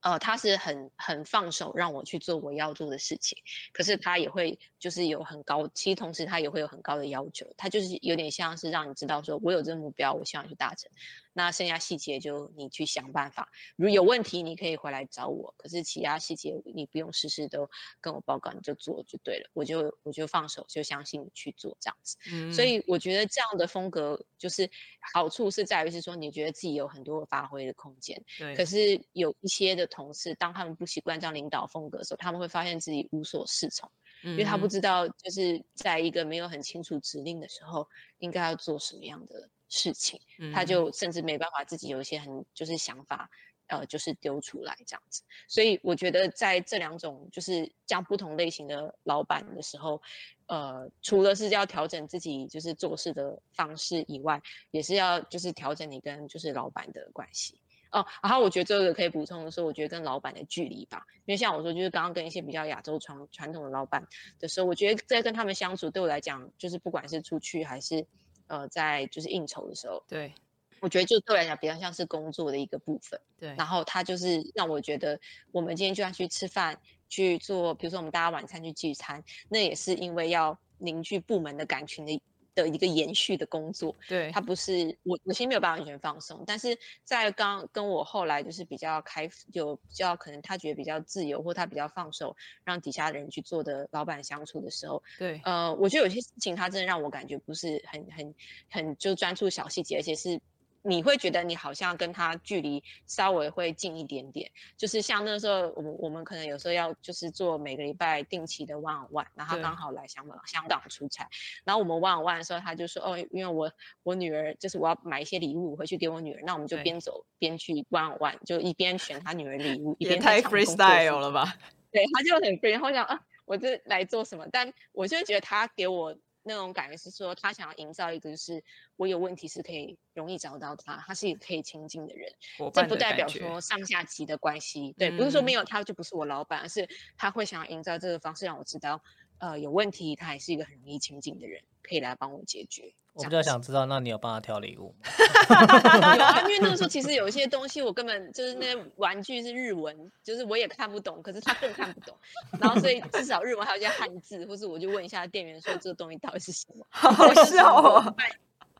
[0.00, 3.38] 呃他是很很放手让我去做我要做的事情，
[3.72, 10.90] 可是他也会就是有很高，其实同时他也会有很高的要求，他就是有点像是让你知道说我有这个目标，我希望去达成。
[11.34, 15.52] 那剩下细节就你去想办法，如有问题你可以回来找我。
[15.58, 17.68] 可是其他细节你不用事事都
[18.00, 19.50] 跟我报告，你就做就对了。
[19.52, 22.16] 我就我就放手，就相信你去做这样子。
[22.52, 24.70] 所以我觉得这样的风格就是
[25.12, 28.22] 好处是在于是说，你觉得自己有很多发挥的空间。
[28.38, 28.54] 对。
[28.54, 33.90] 可是有一些的同事，当他们不习惯这样领导风格的时候，他们会发现自己无所适从，
[34.22, 39.50] 因为他不知道就是在一个没有很清楚指令的时候，应该要做什么样的。
[39.68, 40.20] 事情，
[40.52, 43.28] 他就甚至没办法自己有一些很就是想法，
[43.66, 45.22] 呃，就是丢出来这样子。
[45.48, 50.00] 所以我觉得在这两种就是将不同类型的老板的时候，
[50.46, 57.58] 呃，除了是要调整自己就是做事的方式以外，也是要就是调整你跟就是老板的关系
[57.90, 58.06] 哦。
[58.22, 64.06] 然后我觉得这个可以补充的是，我觉得跟老板的距离吧，因为像我说，就是刚刚跟一些比较亚洲传传统的老板
[64.38, 68.06] 的时候，我觉得在跟他们相处，对我来讲，就是不管是出去还是。
[68.46, 70.34] 呃，在就是应酬的时候，对，
[70.80, 73.54] 我觉得就对我来讲比较像是工作的一个部分，对。
[73.56, 75.18] 然后他就是让我觉得，
[75.52, 76.78] 我们今天就要去吃饭，
[77.08, 82.20] 去做，比如说我们大家晚餐去聚餐，那也是因为要凝聚部门的感情的。
[82.54, 98.34] 的一个延续的工作，对他不是我，我其实没有办法完全放松，但是在刚跟我后来就是比较开，就比较可能他觉得比较自由，或他比较放手，让底下的人去做的老板相处的时候，对，呃，我觉得有些事情他真的让我感觉不是很很
[98.70, 100.40] 很就专注小细节，而且是。
[100.86, 111.26] 你会觉得你好像跟他距离稍微会近一点点，就是像那时候，我们我们可能有时候要就是做每个礼拜定期的 one on one，然后他刚好来香港香港出差，
[111.64, 121.54] 然后我们 one on one 的时候，他就说哦，因为我我女儿就是我要买一些礼物回去给我女儿，那我们就边走边去 one on one，就一边选他女儿礼物，一边太 freestyle 了吧？
[121.90, 124.46] 对，他就很 free，然后想啊，我这来做什么？
[124.52, 126.14] 但我就觉得他给我。
[126.46, 128.62] 那种感觉是说，他想要营造一个，就是
[128.96, 132.30] 我有问题是可以容易找到他，他是一个可以亲近的人。
[132.72, 139.02] 这不代表说上下级的关系，对，不是说没有他就不是我老板，而是他会想要营造这个方式让我知道，
[139.38, 142.94] 呃，有问题他还是一个很容易亲近的人，可以来帮我解决。
[143.14, 145.06] 我比较想知道，那你有帮他挑礼物吗？
[146.16, 152.16] 有啊，因为那个时候其实有一些东西，我根本就是那些玩具是日文，就是我也看不懂，可是他更看不懂。
[152.60, 156.84] 然后所以至少日文还有一些汉字，或是我就问一下店员说这个东西到底是什么。
[156.90, 158.14] 好笑哦！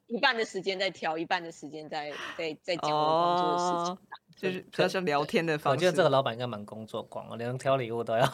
[0.08, 3.98] 一半的时间在挑，一半的时间在在在讲我工作的事情。
[4.44, 5.76] 就是比较像聊天的方式。
[5.76, 8.24] 我觉得这个老板应该蛮工作狂，连挑礼物都要。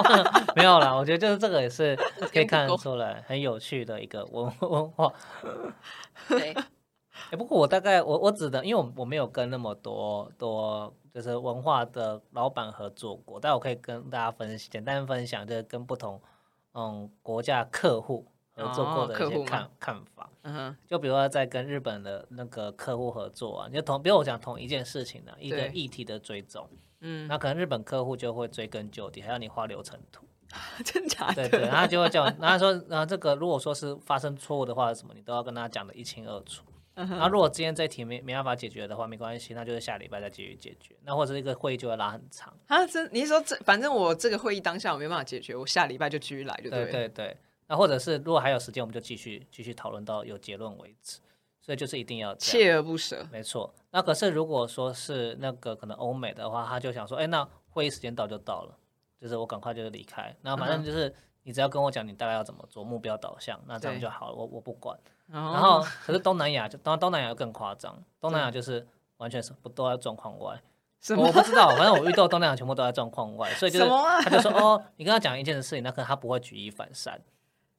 [0.56, 1.96] 没有啦，我觉得就是这个也是
[2.32, 5.12] 可以看得出来很有趣的一个文 文化。
[6.28, 6.54] 对。
[7.30, 16.20] 哎，不过我大概我我只能，因为我我没有跟那么多多就是文化的老板合作过，但我可以跟大家分简单分享，就是跟不同
[16.74, 18.26] 嗯国家客户。
[18.54, 26.68] 合作过的一些看看法，嗯哼，就比如说在跟日本的那个客户合作啊，就同比如我讲同一件事情的一个议题的追踪，
[27.00, 30.26] 嗯，那可能日本客户就会追根究底，还要你画流程图，
[30.84, 31.48] 真假的？
[31.48, 36.64] 对对，然后就会叫，然后说，然后这个如果说是发生错误的话，什么你都要跟他讲的一清二楚。
[36.94, 40.94] 然后如果今天这题没没办法解决的话，没关系，那就是下礼拜再继续解决。
[41.04, 42.86] 那或者一个会议就会拉很长啊？
[42.86, 47.34] 真你说这反正我这个会议当下我没办法解决，我下礼拜就继续来，就对对对。
[47.72, 51.20] 那或者是如果还有时间，我们就继续继续讨论到有结论为止。
[51.62, 53.72] 所以就是一定要锲而不舍，没错。
[53.92, 58.76] 那可是如果说是那个可能欧美的话，他就想说，哎，那会议时间到就到了，
[59.18, 60.36] 就是我赶快就是离开。
[60.42, 61.14] 那反正就是
[61.44, 64.98] 你只要跟我讲你大概要怎么做，目标导向，那这样就好了，我我不管。
[65.28, 70.60] 然后可是东南亚就当东南亚更夸张，东南亚就是完全是不都在状况外。
[71.16, 77.20] 我不知道，反正我遇到东南亚全部都在状况外，所以就是他就说哦，你跟他讲一件事情，那可能他不会举一反三，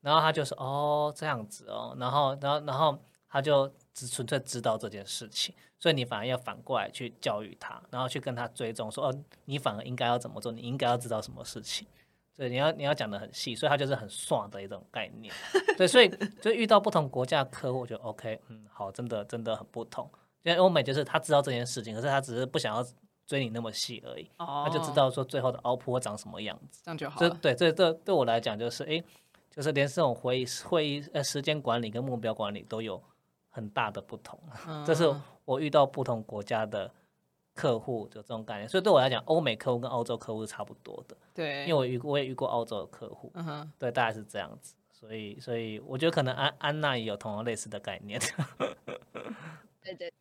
[0.04, 11.88] 然后他就说哦这样子哦，然后然后然后他就只纯粹知道这件事情，所以你反而要反过来去教育他，然后去跟他追踪说哦，你反而应该要怎么做，你应该要知道什么事情，
[12.36, 15.34] 所以你要你要讲的很细，所以他就是很爽的一种概念，
[15.78, 16.10] 对，所以
[16.41, 20.08] 就遇到不同国家的客户就 OK，嗯，好，真的真的很不同，
[20.43, 22.86] 因为欧美就是他知道这件事情，可是他只是不想要。
[23.26, 27.18] 追你那么细而已，他就知道说最后的凹坡长什么样子，这样就好。
[27.18, 29.01] 这对这这对我来讲就是，哎，
[29.56, 33.01] 就是连这种会议会议呃时间管理跟目标管理都有
[33.49, 34.39] 很大的不同。
[34.86, 35.14] 这是
[35.45, 36.91] 我遇到不同国家的
[37.54, 41.16] 客户的这种概念，所以对我来讲，欧美客户跟澳洲客户是差不多的。
[41.36, 43.32] 对，因为我遇我也遇过澳洲的客户，
[43.78, 44.76] 对，大概是这样子。
[44.91, 48.20] 所以所以我觉得可能安安娜也有同样类似的概念。
[49.82, 50.12] 对 对。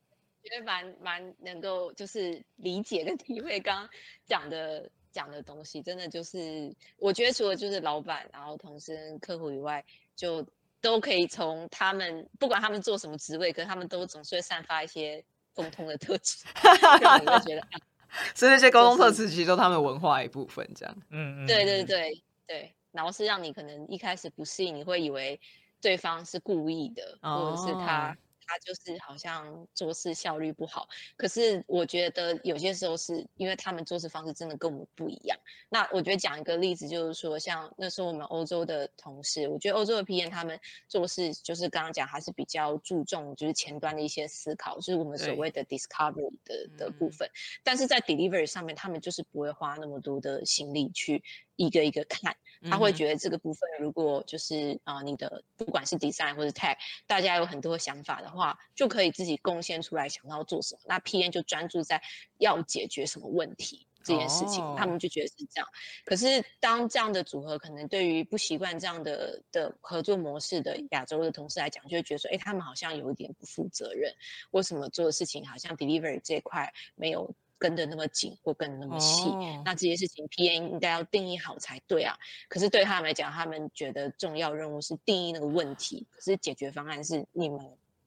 [0.44, 3.88] 觉得蛮蛮能够就是理解跟体会刚刚
[4.26, 9.84] 讲的讲的东西，真的就是我觉得除了就是老板，然后同事跟客户以外，
[10.16, 10.44] 就
[10.80, 15.22] 都可以从他们不管他们做什么职位，可他们都总是会散发一些
[15.54, 16.44] 共通的特质，
[17.20, 17.66] 你会觉得，
[18.34, 20.96] 所以那些沟通特质其实都他们文化一部分，这样。
[21.10, 21.46] 嗯嗯。
[21.46, 25.38] 对对对对，然后是让你可能一开始不适应，你会以为
[25.80, 28.16] 对方是故意的，或者是他。
[28.52, 30.86] 他就是好像做事效率不好，
[31.16, 35.38] 可是我觉得有些时候是因为他们做事方式真的跟我们不一样。
[35.70, 47.26] 那我觉得讲一个例子，就是说像那时候我们欧洲的同事，我觉得欧洲的 PM 他们做事就是刚刚讲还是比较注重就是前端的一些思考，就是我们所谓的 discovery 的的部分。
[47.64, 51.22] 但是在 delivery 上面，他们就是不会花那么多的心力去。
[51.56, 56.76] 一个一个看，他会觉得这个部分如果就是啊，你的不管是 design 或者 tech，
[57.06, 58.41] 大家有很多想法的话，
[58.74, 60.80] 就可以自己贡献出来，想要做什么。
[60.86, 62.02] 那 P N 就专注在
[62.38, 65.68] 要解决什么问题这件事情，他们就觉得是这样。
[66.04, 74.12] 可是当这样的组合，可能对于不习惯这样的的合作模式的亚洲的同事来讲，就会觉得说，哎，他们好像有一点不负责任，
[74.50, 77.34] 为什么做的事情好像 delivery 这块没有。
[77.58, 79.22] 跟的那么紧或跟的那么细，
[79.64, 82.18] 那这些事情 P N 应该要定义好才对啊。
[82.48, 87.60] 可是对他们来讲，他们觉得重要任务是定义那个问题，可是解决方案是你们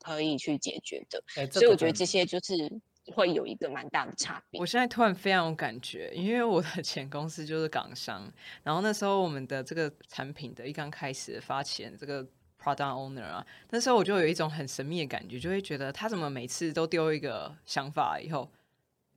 [0.06, 1.22] 可以去解决的。
[1.52, 2.54] 所以我觉得这些就是
[3.14, 4.60] 会有一个蛮大的差别。
[4.60, 8.32] 我现在突然非常有感觉，因为我的 前公司就是港商，
[8.64, 12.24] 然后那时候我们的这个产品的一刚开始发起人这个
[12.62, 18.50] product owner 啊，那时候我就有一种很神秘的感觉，就会觉得他怎么每次都丢一个想法以后。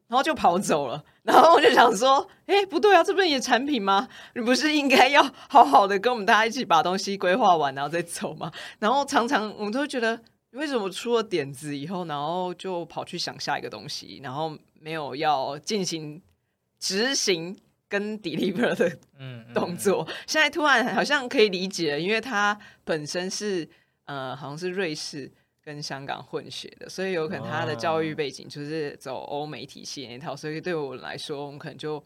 [0.08, 4.08] 然后就跑走了， 然后我就想说，哎，不对啊，这不是你的产品吗？
[4.34, 8.50] 你不是应该要好好的跟我们大家一起把东西规划完，然后再走吗？
[8.78, 10.18] 然后常常我们都会觉得，
[10.52, 16.20] 为什么出了点子以后，然后就跑去想下一个东西，然后没有要进行
[16.78, 17.56] 执行
[17.88, 18.98] 跟 deliver 的
[19.54, 20.06] 动作？
[20.26, 23.68] 现在突然好像可以理解，因为他本身是
[24.04, 25.30] 呃，好像是瑞士。
[25.60, 32.02] 跟香港混血的，所以有可能他的教育背景就是走欧美体系那套，所以对我来说，我们可能就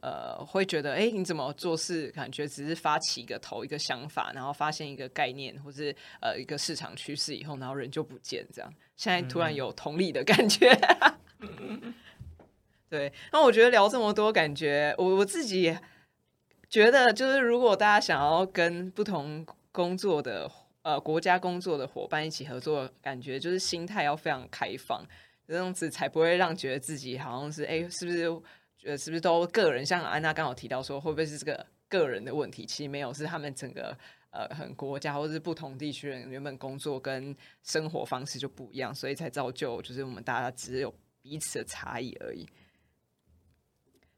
[0.00, 2.08] 呃会觉得，哎，你怎么做事？
[2.12, 8.72] 感觉只是发起一个头一个想法，然后发现一个概念或是呃一个市场趋势以后，然后人就不见这样。
[8.96, 10.70] 现在突然有同理的感觉，
[12.88, 13.12] 对。
[13.32, 15.76] 那我觉得聊这么多，感觉我我自己
[16.68, 20.50] 觉得，就是如果大家想要跟不同工作的。
[20.84, 25.02] 呃，国家工作的伙伴一起合作，感觉就是心态要非常开放，
[25.48, 28.30] 这样子才不会让觉得自己好像是哎，是不是
[28.84, 29.84] 觉得是不是都个人？
[29.84, 32.66] 像安娜刚好提到说，会不会是这个个人的问题？
[32.66, 33.96] 其实没有，是他们整个
[34.28, 42.46] 呃，很国家或者是不同地区人原本工作跟生活方式就不一样，所以才造就就是我们大家只有彼此的差异而已。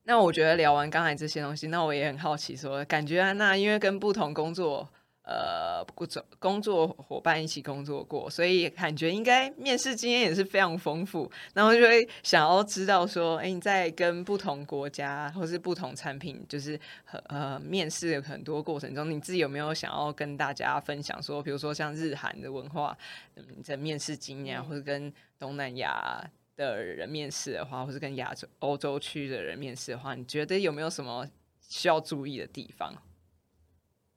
[0.02, 4.92] 那我觉得聊完刚才这些东西，那我也很好奇，说感觉安娜因为跟不同工作。
[5.26, 11.28] 呃，工作工作伙伴一起工作过，所以感觉应该面试经验也是非常丰富。
[11.52, 16.78] 然后就会想要知道说，哎，你在跟不同国家或是不同产品，就是
[17.24, 22.96] 呃面试很多过程中，你自己有没有想要跟大家分享说，比如说像日韩的文化，
[23.34, 26.24] 嗯，在面试经验，或者跟东南亚
[26.54, 31.28] 的人面试的话，或是跟亚洲、欧洲区的人面试的话，你觉得有没有什么
[31.68, 32.94] 需要注意的地方？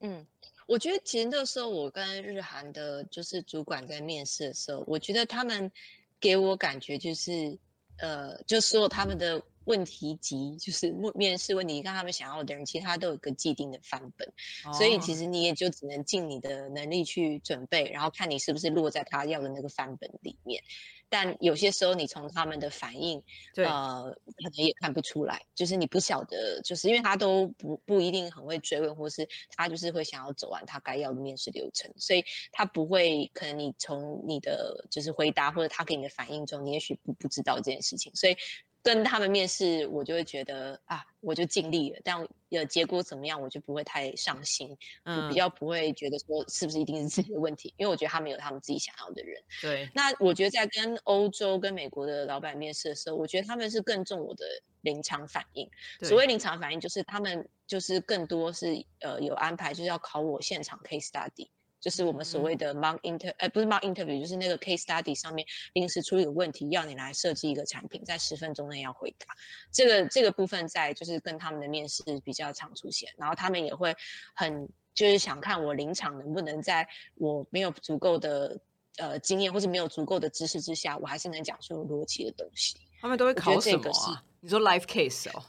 [0.01, 0.23] 嗯。
[0.69, 5.71] 我觉得其实那时候我跟日韩的，就是主管在面试的时候，我觉得他们
[6.19, 7.57] 给我感觉就是，
[7.97, 14.33] 呃，就说他们的问题集，就是面面试问题，看他们想要的人，其实他都有个既定的范本，
[14.73, 20.63] 所以其实你也就只能尽你的能力去准备，然后看你是不是落在他要的那个范本里面。
[21.11, 23.23] 但有些时候，你从他们的反应，
[23.57, 38.35] 呃，可能也看不出来，就是你不晓得，就是因为他都不不一定很会追问，或是他就是会想要走完他该要的面试流程，所以他不会，可能你从你的就是回答或者他给你的反应中，你也许不不知道这件事情，所以。
[38.81, 42.17] 跟他们面试，我就会觉得啊，我就尽力了，但
[42.49, 49.41] 呃结果怎么样，我就不会太上心，嗯，比较不会觉得说是不是一定是自己的问题，因为我觉得他们有他们自己想要的人。
[49.61, 49.89] 对。
[49.93, 54.45] 那我觉得在跟欧洲跟美国的老板面试的时候，我觉得他们是更重我的
[54.81, 55.69] 临场反应。
[56.01, 61.49] 所谓临场反应，就是他们就是更多是呃有安排，就是要考我现场 case study。
[61.79, 69.27] 就是我们所谓的 mock inter，呃，不是 mock interview，就是那个 case study 上面临时出一个问题，要你来设计一个产品，在十分钟内要回答。
[69.71, 73.95] 这个这个部分在就是跟他们的面试比较常出现，然后他们也会
[74.35, 78.59] 很就是想看我临场能不能在我没有足够的
[78.97, 82.75] 呃经验或者没有足够的知识之下，我还是能讲出逻辑的东西。
[82.99, 84.23] 他们都会考什么啊？
[84.41, 85.43] 你说 life case 哦？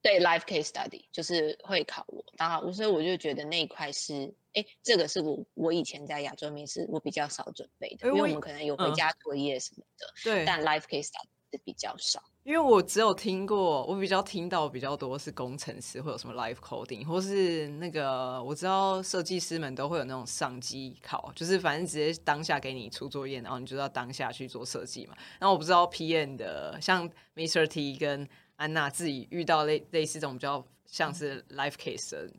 [0.00, 4.32] 对，life case study 就是会考我，然后所以我就觉得那一块是。
[4.54, 10.06] 哎，这个是我我以前在亚洲面试我比较少准备的，因为我们可能有回家作业什么的。
[10.24, 11.08] 对，但 life case
[11.52, 12.22] 是比较少。
[12.42, 25.14] 因为我只有听过，我比较听到比较多是工程师会有什么 life coding，或是那个我知道设计师们都会有那种上机考，就是反正直接当下给你出作业，然后你就要当下去做设计嘛。
[25.38, 28.26] 然后我不知道 P N 的像 Mr T 跟
[28.56, 32.32] 安娜自己遇到类类似这种比较像是 life case 的。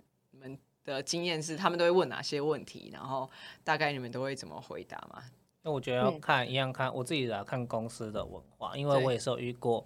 [0.84, 3.30] 的经验是，他们都会问哪些问题，然后
[3.64, 5.24] 大概你们都会怎么回答吗？
[5.64, 9.86] 那我觉得要看一样看我自己的看公司的文化，因为我也是有遇过，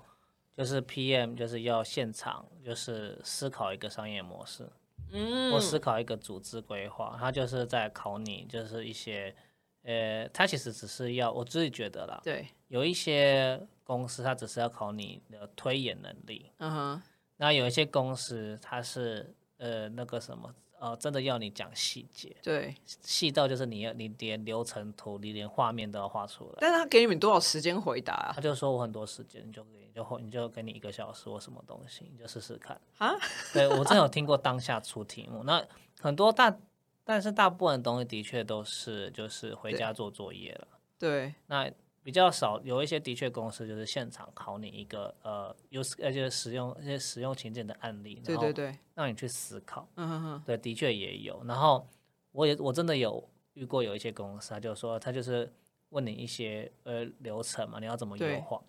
[0.56, 4.70] 就是 PM 就是要现场就是思考一个商业模式，
[5.12, 9.36] 嗯，或思考一个组织规划，他就是在考你，就是一些
[9.84, 17.04] 呃，他其实只是要我自己觉得啦，对，有一些公司他只是要考你的推演能力，嗯哼，
[17.36, 20.56] 那有一些公司它是呃那个什么。
[20.80, 26.58] 呃，真的要你讲细节，对，细到就是你要你连流程图，你连画面都要画出来。
[26.60, 28.34] 但是他给你们多少时间回答啊？
[28.36, 33.14] 他就说我很多时间，你就给就你就给你一个小时或什么东西，你就试试看啊。
[33.54, 35.66] 对我真有听过当下出题目，那
[36.02, 36.56] 很多大，
[37.04, 40.68] 但是大部分东西的确都是就是回家做作业了。
[41.00, 41.72] 对，那。
[42.06, 49.90] 比较少，有一些的确公司就是现场考你一个呃，有而且使用一些使用情景的案例，对对对，让你去思考。
[49.96, 51.44] 嗯哼哼，对，的确也有。
[51.46, 51.88] 然后
[52.32, 55.52] 我也我真的有遇过有一些公司，他就说他就是
[55.90, 58.62] 问你一些呃流程嘛，你要怎么优化？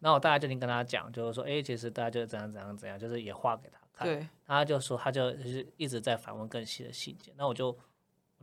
[0.00, 4.06] 那我大概就已经跟他讲，就是说，哎，其实大家就是怎样怎样怎样，就是也画给他看。
[4.06, 7.32] 对，他就说他就是一直在反问更细的细节。
[7.38, 7.74] 那我就。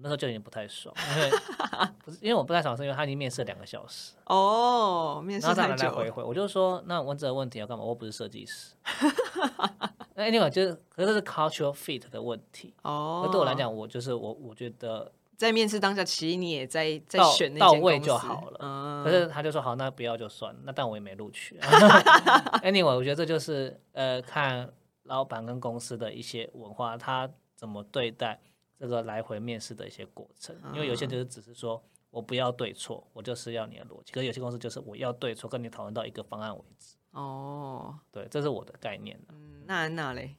[0.02, 1.30] 那时候就已经不太爽，因为
[2.04, 5.86] 不是因为我不太爽，是因为他已经面试两个小时哦，面试太久。
[5.86, 7.84] 来回回，我就说那问这个问题要干嘛？
[7.84, 8.76] 我不是设计师。
[10.16, 13.24] 那另外就是，可是是 cultural fit 的问题哦。
[13.26, 18.58] 那对我来讲，我就是我，我觉得在面试当下，其实你也在在选到位就好了。
[18.62, 19.04] 嗯。
[19.04, 20.54] 可是他就说好，那不要就算。
[20.64, 21.58] 那但我也没录取。
[22.64, 24.70] Anyway，我觉得这就是呃，看
[25.04, 28.42] 老板跟公司的一些文化，他怎么对待。
[28.80, 34.14] 这个来回面试的一些过程，因为有些就是只是说我不要对错，我就是要你的逻辑。
[34.14, 36.96] 可是有些公司就是我要对错，跟你讨论到一个方案为止。
[37.12, 40.36] 哦，对，这是我的概念嗯，那那嘞？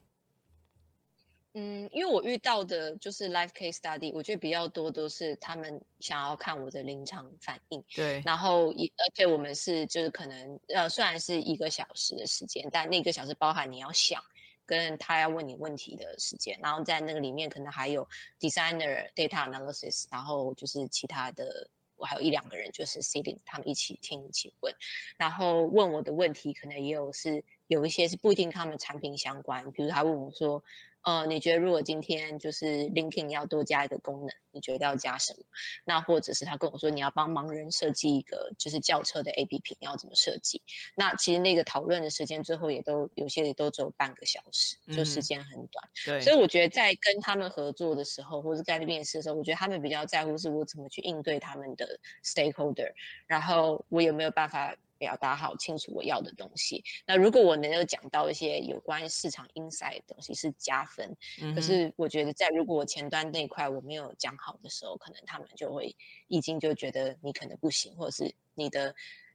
[1.53, 7.83] 嗯，因为我遇到的就是 life case study，我觉得比较多都是他们想要看我的临场反应。
[7.93, 8.21] 对。
[8.25, 14.23] 然后一而且我们是就是可能呃虽然是一个小时的时间，但那个小时包含你要想。
[14.71, 18.07] 跟他要问你问题的时间，然后在那个里面可能还有
[18.39, 24.73] designer data analysis，然后就是其他的，我还有一两个人就是 sitting，他们一起听一起问，
[25.17, 30.63] 然后问我的问题可能也有是有一些是不一定他们产品相关，比如他问我说。
[31.03, 35.39] 呃，你觉得如果今天就是 LinkedIn 要多加一个功能，你觉得要加什么？
[35.83, 40.61] 那或者是他跟我说你要帮盲人设计一个就是轿车的 APP，你要怎么设计？
[40.95, 45.89] 那其实那个讨论的时间最后也都有些也都只有半个小时，就时间很短。
[46.05, 52.91] 对，所以我觉得在跟他们合作的时候，或者在面试的时候，我觉得他们比较在乎是我怎么去应对他们的 stakeholder，
[53.25, 54.75] 然后我有没有办法。
[55.01, 56.83] 表达好清楚我要的东西。
[57.07, 61.17] 那如果我能够讲到一些有关市场 inside 的东西是加分。
[61.55, 65.95] 可是我觉得在如果我前端那块我没有讲好的时候，可能他们就会
[66.27, 68.93] 已经就觉得你可能不行，或者是你的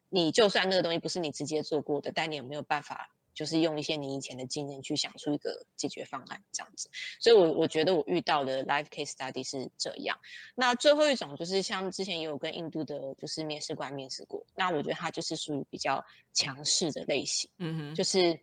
[0.09, 6.91] 你就算那个东西不是你直接做过的，但你有没有办法就是用一些你以前的经验去想出一个解决方案这样子。
[7.21, 10.19] 所以，我我觉得我遇到的 life case study 是这样。
[10.55, 18.41] 那最后一种就是像之前也有跟印度的，就是面试官面试过，那我觉得他就是属于比较强势的类型，嗯哼，就是。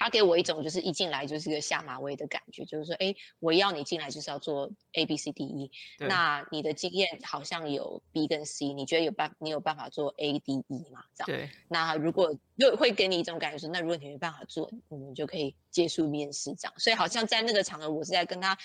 [0.00, 11.04] 他给我一种就是一进来就是个下马威的感觉，就是说，哎，我要你进来就是要做 A B C D E，那你的经验好像有 B 跟 C，你觉得有办你有办法做 A D E 吗？
[11.14, 11.26] 这样。
[11.26, 11.50] 对。
[11.68, 16.72] 那如果又会给你一种感觉说，那如果你没办法做，我们就可以结束面试这样。
[16.78, 18.56] 所以好像在那个场合，我是在跟他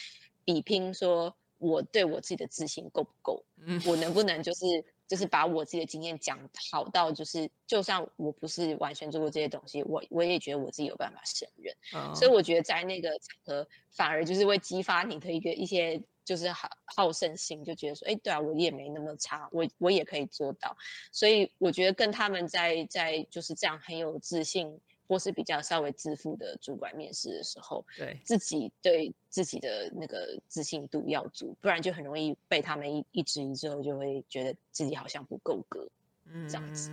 [0.46, 3.44] 比拼，说我对我自己的自信够不够，
[3.86, 4.64] 我能不能就是。
[5.08, 6.40] 就是把我自己的经验讲
[6.72, 11.76] 好到，就是就算我不是完全做过这些东西，我我也觉得我自己有办法胜任。
[12.16, 20.76] 所以我觉得在那个场合，反而就是会激发你的一个一些就是好好胜心，就觉得说，哎，对啊，我也没那么差，我我也可以做到。
[21.12, 24.80] 所以我觉得跟他们在在就是这样很有自信。
[25.08, 35.88] 或是比较稍微自负的主管面试的时候，对自己对自己的那个自信度要足，不然就很容易被他们一一质疑之后，就会觉得自己好像不够格，
[36.26, 36.90] 嗯，这样子。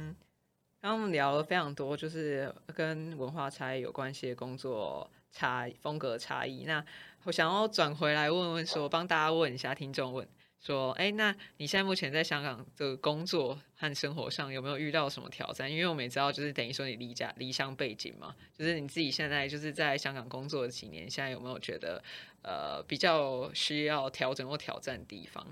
[0.81, 6.65] 刚刚我们聊了非常多，就是跟文化差异有关系的工作差风格差异。
[6.65, 6.85] 那
[7.23, 10.29] 我想要转回来问问说，帮大家问一下听众问。
[10.63, 15.71] 说，哎，那你现在目前在香港的工作和生活上有没有遇到什么挑战？
[15.71, 22.03] 因为我们也知道，就是等于说你离家离乡背景嘛，就是你自己现在就是在香港工作的几年，现在有没有觉得
[22.43, 25.45] 呃比较需要调整或挑战的地方？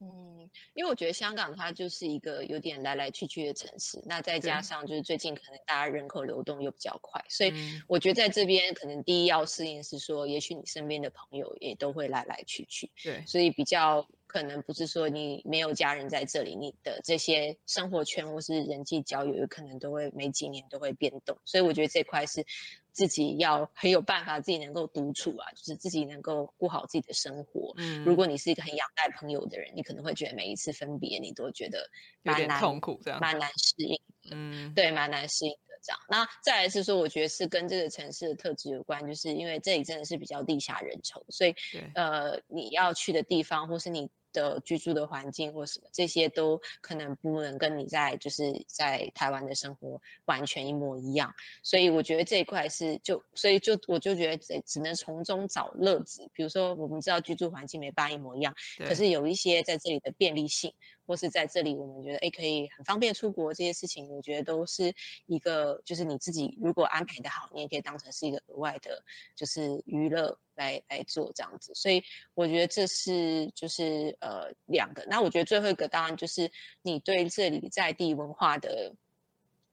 [0.00, 7.52] 嗯，因为我觉得香港它就是一个有点来来去去的城市，那再加上就是最近可能大家人口流动又比较快，所以
[7.86, 14.06] 我觉得在这边可能第一要适应是说，也许你身边的朋友也都会来来去去，对，所以比较。
[14.34, 21.38] 可能不是说你没有家人在这里，你的这些生活圈或是人际交友，有可能都会每几年都会变动。
[21.44, 22.44] 所以我觉得这块是
[22.90, 27.72] 自己要很有办法，自己能够独处啊，就是自己能够过好自己的生活。
[27.76, 31.88] 嗯，如果你是一个很仰赖朋友的人，你可能会觉得每一次分别，你都觉得
[32.24, 33.96] 蛮难痛苦，这样蛮难适应。
[34.32, 36.00] 嗯，对，蛮难适应的这样。
[36.08, 41.54] 那再来是说，我觉得是跟这个城市的特质有关，就是因为这里真的是比较地下人稠，所以
[41.94, 44.10] 呃，你要去的地方或是你。
[44.34, 51.32] 的居住的环境或什么，这些都可能不能跟你在就是在台湾的生活完全一模一样，
[51.62, 58.54] 所以我觉得这一块是就所以就我就觉得只只能从中找乐子，比如说我们知道居住环境没办法一模一样，
[58.84, 60.74] 可是有一些在这里的便利性。
[61.06, 64.94] 或是在这里，我们觉得哎，可以很方便出国这些事情，我觉得都是
[65.26, 69.02] 一个，就是你自己如果安排的好，你也可以当成是一个额外的，
[69.34, 71.72] 就是娱乐来来做这样子。
[71.74, 72.02] 所以
[72.34, 75.04] 我觉得这是就是呃两个。
[75.08, 76.50] 那我觉得最后一个当然就是
[76.82, 78.94] 你对这里在地文化的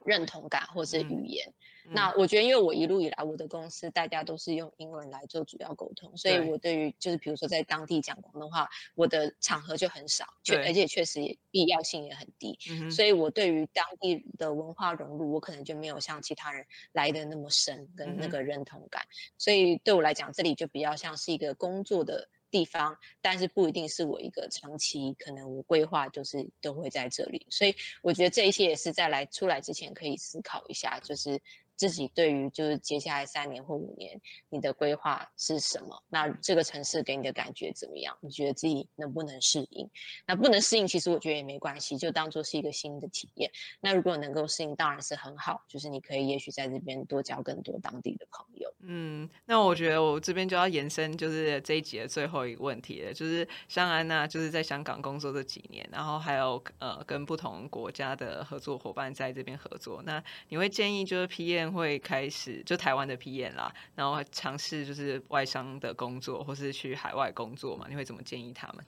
[0.06, 1.54] 认同感，或是语言。
[1.94, 2.12] 那。
[2.18, 12.58] 我觉得，因为我一路以来，我的公司大家都是用英文来做主要沟通，所以我对于就是比如说在当地讲广东话，我的场合就很少，确而且确实也必要性也很低，
[12.92, 19.04] 所以我对于当地的文化融入，我可能就没有像其他人来的那么深跟那个认同感，
[19.38, 22.28] 所以对我来讲，这里就比较像是一个工作的。
[22.52, 31.42] 地方，但是不一定是我一个长期可能我规划就是都会在这里，所以我觉得这一些也是在来出来之前可以思考一下，就是。
[31.82, 36.00] 自己对于就是接下来三年或五年，你的规划是什么？
[36.10, 38.16] 那这个城市给你的感觉怎么样？
[38.22, 39.90] 你觉得自己能不能适应？
[40.28, 43.50] 那不能适应，其实我觉得也没关系，就当做是一个新的体验。
[43.80, 45.60] 那如果能够适应，当然是很好。
[45.68, 48.72] 就是你可以也许在这边多交更多当地的朋友。
[48.82, 61.71] 嗯，那我觉得我这边就要延伸，就是这一集的最后一个问题了，就是像安娜就是在香港工作这几年，然后还有呃跟不同国家的合作伙伴在这边合作，那你会建议就是 PM？
[61.72, 67.88] 会开始就台湾的 PM 啦，然后尝试就是外商的工作，或是去海外工作嘛？
[67.90, 68.86] 你会怎么建议他们？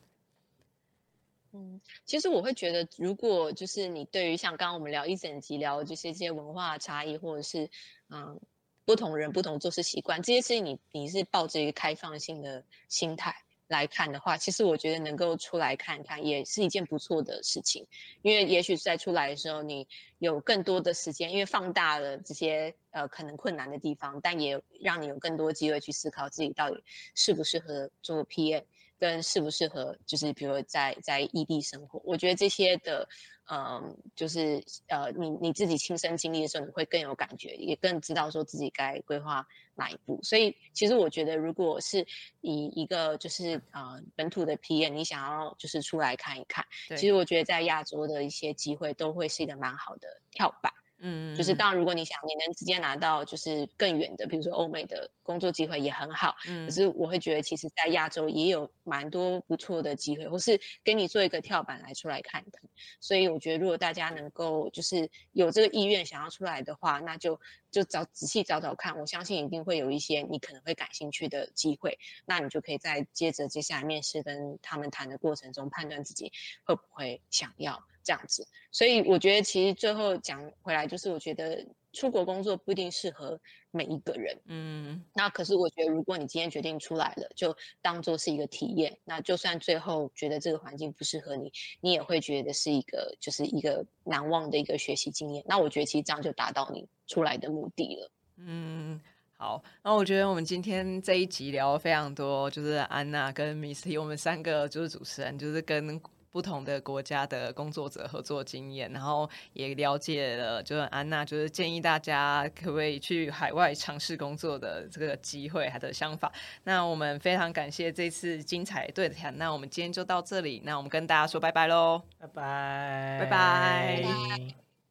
[1.56, 7.70] 嗯，其实我会觉得，如果就是你对于像刚刚我们聊一整集聊就是这些文化差异，或者是
[8.10, 8.42] 嗯
[8.86, 13.36] 不同人不同做事习惯这些事情，你你是抱着一个开放性的心态。
[13.68, 17.86] 来看的话，其实我觉得能够出来看看也是一件不错的事情，
[18.22, 19.88] 因为也许在出来的时候，你
[20.20, 26.84] 有更多的时间，因为放大了这些呃可能困难的地方，但也让你有更多机会去思考自己到底
[27.16, 28.64] 适不适合做 PM。
[29.04, 33.06] 跟适不适合，就是比如在在异地生活，我觉得这些的，
[33.52, 39.46] 嗯，就是呃，你你自己亲身经历的时候，你会更有感觉，也更知道说自己该规划
[39.76, 40.18] 哪一步。
[40.24, 42.08] 所以其实我觉得，如果是
[42.40, 50.72] 以一个就是呃本土的 PM，你想要就是出来看一看，其实我觉得在亚洲的一些机会都会是一个蛮好的跳板。
[51.06, 56.34] 嗯，就是当然，如果你想你能直接拿到就是更远的，比如说欧美的工作机会也很好。
[56.48, 62.60] 嗯，可是我会觉得，其实，在亚洲也有蛮多不错的机会，或是给你做一个跳板来出来看的。
[63.02, 67.38] 所以我觉得，如果大家能够就是有这个意愿想要出来的话，那就
[67.70, 72.00] 就找仔细找找看，我相信一定会有一些你可能会感兴趣的机会。
[72.26, 76.32] 那你就可以在接着接下来面试跟他们谈的过程中，判断自己
[76.64, 77.84] 会不会想要。
[78.04, 83.40] 这样子，所以我觉得其实最后讲回来，就是我觉得出国工作不一定适合
[83.72, 91.52] 每一个人，嗯，那可是我觉得如果你今天决定出来了，就当做是一个体验，那就算最后觉得这个环境不适合你，
[91.82, 95.44] 你也会觉得是一个就是一个难忘的一个学习经验。
[95.48, 98.12] 那我觉得其实这样就达到你出来的目的了。
[98.38, 99.00] 嗯，
[99.38, 106.02] 好，那我觉得我们今天这一集聊了非常多，就是安娜跟 Misty，我们三个就是主持人，就是跟。
[106.34, 116.32] 不同的国家的工作者合作经验，然后也了解了，就是安娜就是建议大家可不可以去海外尝试工作的这个机会，她的想法。
[116.64, 124.73] 那我们非常感谢这次精彩对谈，那我们今天就到这里，那我们跟大家说拜拜喽，拜拜，拜拜。